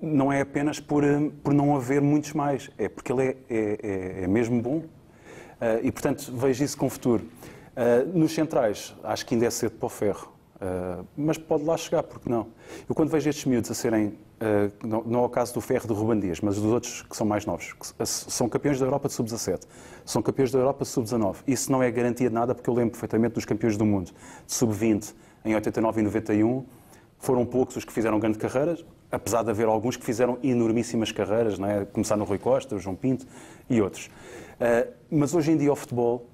[0.01, 1.03] não é apenas por,
[1.43, 4.77] por não haver muitos mais, é porque ele é, é, é, é mesmo bom.
[4.77, 7.27] Uh, e, portanto, vejo isso com futuro.
[7.75, 10.33] Uh, nos centrais, acho que ainda é cedo para o ferro.
[10.55, 12.47] Uh, mas pode lá chegar, porque não?
[12.89, 15.89] Eu quando vejo estes miúdos a serem, uh, não, não é o caso do Ferro
[15.89, 19.09] de Ruban Dias, mas dos outros que são mais novos, que são campeões da Europa
[19.09, 19.63] de Sub-17,
[20.05, 21.39] são campeões da Europa de Sub-19.
[21.49, 24.13] Isso não é garantia de nada, porque eu lembro perfeitamente dos campeões do mundo,
[24.47, 25.13] de Sub-20,
[25.45, 26.65] em 89 e 91.
[27.19, 31.59] Foram poucos os que fizeram grandes carreiras, apesar de haver alguns que fizeram enormíssimas carreiras,
[31.59, 31.85] não é?
[31.85, 33.27] começar no Rui Costa, o João Pinto
[33.69, 34.11] e outros.
[35.11, 36.27] Mas hoje em dia o futebol,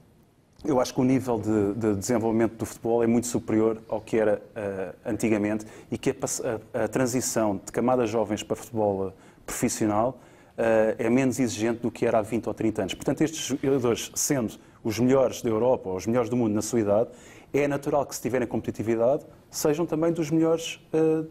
[0.65, 4.19] eu acho que o nível de, de, desenvolvimento do futebol é muito superior ao que
[4.19, 9.13] era uh, antigamente e que a, a, transição de camadas jovens para futebol
[9.47, 10.19] profissional
[10.59, 12.95] uh, é menos exigente do que era há 20 ou 30 anos.
[12.95, 14.55] Portanto, estes jogadores, sendo
[14.85, 17.09] os melhores da Europa ou os melhores do mundo na sua idade,
[17.53, 20.79] é natural que se tiverem competitividade, sejam também dos melhores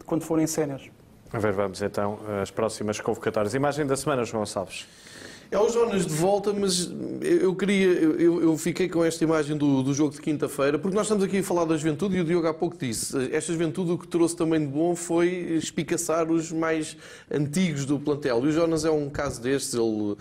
[0.05, 0.91] quando forem séniores.
[1.31, 3.53] A ver, vamos então às próximas convocatórias.
[3.53, 4.85] Imagem da semana, João Salves.
[5.51, 6.91] É o Jonas de volta, mas
[7.21, 7.87] eu queria.
[7.87, 11.39] Eu, eu fiquei com esta imagem do, do jogo de quinta-feira, porque nós estamos aqui
[11.39, 13.17] a falar da juventude e o Diogo há pouco disse.
[13.33, 16.95] Esta juventude o que trouxe também de bom foi espicaçar os mais
[17.31, 18.45] antigos do plantel.
[18.45, 20.17] E o Jonas é um caso destes, ele uh,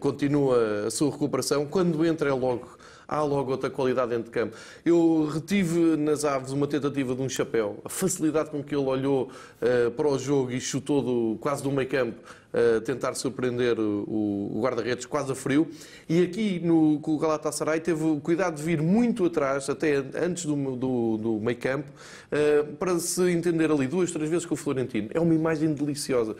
[0.00, 1.66] continua a sua recuperação.
[1.66, 2.66] Quando entra é logo
[3.06, 4.56] há logo outra qualidade dentro de campo.
[4.86, 7.78] Eu retive nas aves uma tentativa de um chapéu.
[7.84, 11.70] A facilidade com que ele olhou uh, para o jogo e chutou do, quase do
[11.70, 12.16] meio campo
[12.52, 15.68] a tentar surpreender o, o guarda-redes quase a frio.
[16.08, 20.44] E aqui no, com o Galatasaray teve o cuidado de vir muito atrás, até antes
[20.44, 24.56] do, do, do meio campo, uh, para se entender ali duas, três vezes com o
[24.56, 25.08] Florentino.
[25.14, 26.36] É uma imagem deliciosa.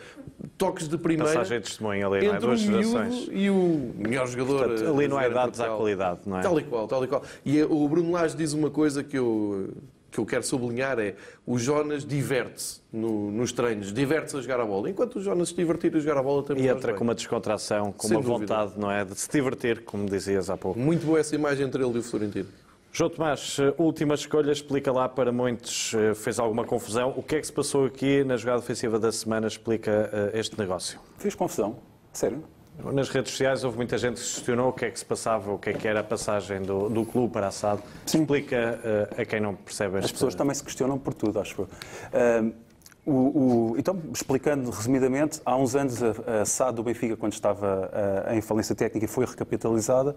[0.57, 1.33] Toques de primeira.
[1.33, 2.39] Passagem de testemunho ali, não é?
[2.39, 3.27] Duas gerações.
[3.31, 4.67] E o melhor jogador.
[4.67, 6.41] Portanto, ali não é dados à qualidade, não é?
[6.41, 7.23] Tal e qual, tal e qual.
[7.43, 9.69] E o Bruno Lage diz uma coisa que eu
[10.13, 14.65] que eu quero sublinhar é o Jonas diverte-se no, nos treinos, diverte-se a jogar a
[14.65, 14.89] bola.
[14.89, 16.65] Enquanto o Jonas se divertir a jogar a bola também.
[16.65, 18.55] E entra com uma descontração, com Sem uma dúvida.
[18.55, 19.03] vontade, não é?
[19.03, 20.79] De se divertir, como dizias há pouco.
[20.79, 22.47] Muito boa essa imagem entre ele e o Florentino.
[22.91, 27.11] João Tomás, eh, última escolha, explica lá para muitos, eh, fez alguma confusão.
[27.17, 29.47] O que é que se passou aqui na jogada ofensiva da semana?
[29.47, 30.99] Explica uh, este negócio.
[31.17, 31.77] Fez confusão,
[32.13, 32.43] sério.
[32.79, 35.59] Nas redes sociais houve muita gente que questionou o que é que se passava, o
[35.59, 37.81] que é que era a passagem do, do clube para a SAD.
[38.05, 38.21] Sim.
[38.21, 38.79] Explica
[39.17, 41.65] uh, a quem não percebe As pessoas também se questionam por tudo, acho eu.
[41.65, 42.53] Uh,
[43.05, 47.91] o, o, então, explicando resumidamente, há uns anos a, a SAD do Benfica, quando estava
[48.27, 50.15] a, em falência técnica, foi recapitalizada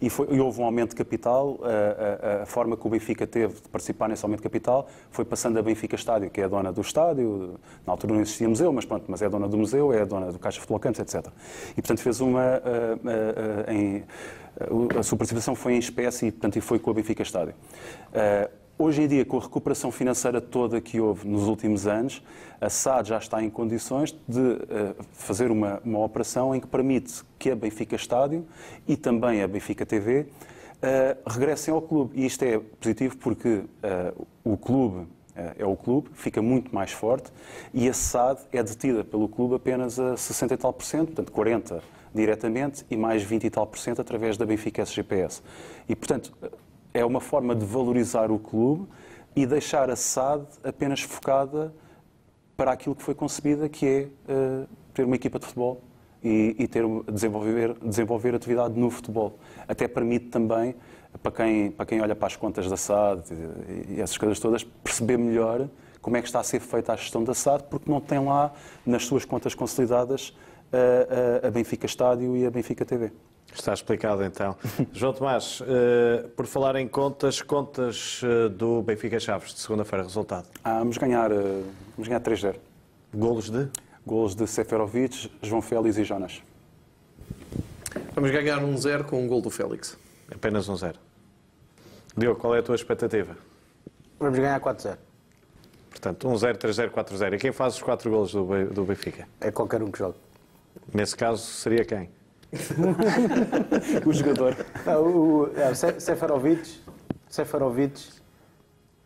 [0.00, 1.58] e, foi, e, houve um aumento de capital.
[1.62, 5.58] A, a, forma que o Benfica teve de participar nesse aumento de capital foi passando
[5.58, 7.58] a Benfica Estádio, que é a dona do estádio.
[7.84, 10.04] Na altura não existia museu, mas pronto, mas é a dona do museu, é a
[10.04, 11.32] dona do Caixa Futebol Cantos, etc.
[11.72, 12.62] E, portanto, fez uma.
[13.66, 14.04] em,
[14.96, 17.54] a sua participação foi em espécie portanto, e foi com a Benfica Estádio.
[18.80, 22.22] Hoje em dia, com a recuperação financeira toda que houve nos últimos anos,
[22.60, 27.24] a SAD já está em condições de uh, fazer uma, uma operação em que permite
[27.40, 28.46] que a Benfica Estádio
[28.86, 30.26] e também a Benfica TV uh,
[30.80, 32.20] eh, regressem ao clube.
[32.20, 35.08] E isto é positivo porque uh, o clube
[35.56, 37.32] é o clube, fica muito mais forte
[37.72, 41.30] e a SAD é detida pelo clube apenas a 60 e tal por cento, portanto
[41.30, 41.80] 40
[42.12, 45.42] diretamente e mais 20 e tal por cento através da Benfica SGPS.
[45.88, 46.32] E, portanto,
[46.98, 48.88] é uma forma de valorizar o clube
[49.36, 51.72] e deixar a SAD apenas focada
[52.56, 55.80] para aquilo que foi concebida, que é uh, ter uma equipa de futebol
[56.24, 56.82] e, e, ter,
[57.12, 59.38] desenvolver, desenvolver atividade no futebol.
[59.68, 60.74] Até permite também,
[61.22, 64.64] para quem, para quem olha para as contas da SAD e, e essas coisas todas,
[64.64, 65.68] perceber melhor
[66.02, 68.52] como é que está a ser feita a gestão da SAD, porque não tem lá
[68.84, 70.36] nas suas contas consolidadas
[70.72, 73.12] a, a, a Benfica Estádio e a Benfica TV.
[73.54, 74.56] Está explicado então.
[74.92, 80.46] João Tomás, uh, por falar em contas, contas uh, do Benfica Chaves de segunda-feira, resultado?
[80.62, 81.64] Ah, vamos ganhar, uh,
[81.96, 82.56] vamos ganhar 3-0.
[83.12, 83.68] Golos de?
[84.06, 86.42] Golos de Seferovic, João Félix e Jonas.
[88.14, 89.98] Vamos ganhar um 0 com um gol do Félix.
[90.30, 90.98] Apenas um 0.
[92.16, 93.36] Diogo, qual é a tua expectativa?
[94.18, 94.96] Vamos ganhar 4-0.
[95.90, 97.34] Portanto, 1-0, 3-0, 4-0.
[97.34, 99.26] E quem faz os 4 golos do Benfica?
[99.40, 100.16] É qualquer um que joga.
[100.92, 102.10] Nesse caso, seria quem?
[104.06, 104.56] o jogador.
[104.86, 106.80] Não, o, é, Seferovic,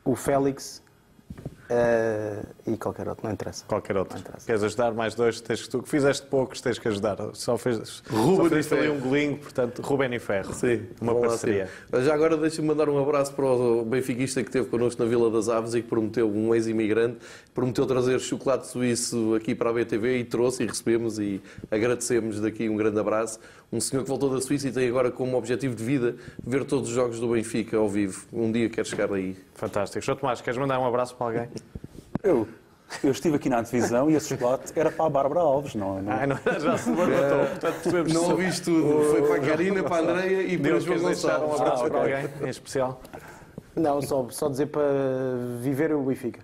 [0.05, 0.82] o Félix
[1.73, 3.65] Uh, e qualquer outro, não interessa.
[3.67, 4.19] Qualquer outro.
[4.19, 4.45] Interessa.
[4.45, 5.41] Queres ajudar mais dois?
[5.41, 7.17] Tens que, tu que fizeste poucos, tens que ajudar.
[7.33, 10.53] Só fez Ruben só ali um golinho, portanto, Ruben e Ferro.
[10.53, 11.69] Sim, uma parceria.
[12.03, 15.49] Já agora deixa-me mandar um abraço para o benfiquista que esteve connosco na Vila das
[15.49, 17.19] Aves e que prometeu, um ex-imigrante,
[17.55, 22.69] prometeu trazer chocolate suíço aqui para a BTV e trouxe e recebemos e agradecemos daqui
[22.69, 23.39] um grande abraço.
[23.73, 26.15] Um senhor que voltou da Suíça e tem agora como objetivo de vida
[26.45, 28.27] ver todos os jogos do Benfica ao vivo.
[28.31, 29.35] Um dia quer chegar aí.
[29.55, 30.05] Fantástico.
[30.05, 31.49] João Tomás, queres mandar um abraço para alguém?
[32.23, 32.47] Eu.
[33.03, 36.13] Eu estive aqui na divisão e esse chocolate era para a Bárbara Alves, não, não...
[36.13, 37.15] Ah, não já se levantou.
[37.15, 39.05] É, portanto, não ouviste tudo.
[39.05, 41.49] Foi para a Karina, para a Andreia e para o João Gonçalves.
[41.49, 43.01] Um abraço ah, para alguém em especial?
[43.75, 44.83] Não, só, só dizer para
[45.63, 46.41] viver o Benfica.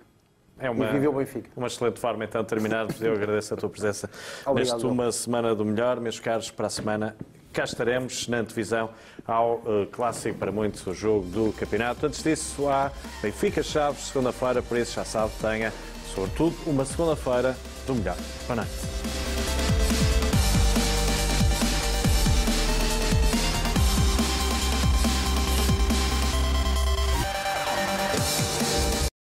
[0.59, 1.49] É uma, e o Benfica.
[1.55, 3.01] uma excelente forma então de terminarmos.
[3.01, 4.09] Eu agradeço a tua presença
[4.45, 4.73] Obrigado.
[4.73, 5.99] neste Uma Semana do Melhor.
[5.99, 7.15] Meus caros, para a semana
[7.51, 8.89] cá estaremos na divisão
[9.25, 12.05] ao uh, clássico para muitos o jogo do campeonato.
[12.05, 12.91] Antes disso, há
[13.21, 15.73] Benfica Chaves, segunda-feira, por isso já sabe, tenha,
[16.13, 17.55] sobretudo, uma segunda-feira
[17.87, 18.17] do melhor.
[18.47, 19.68] Boa noite.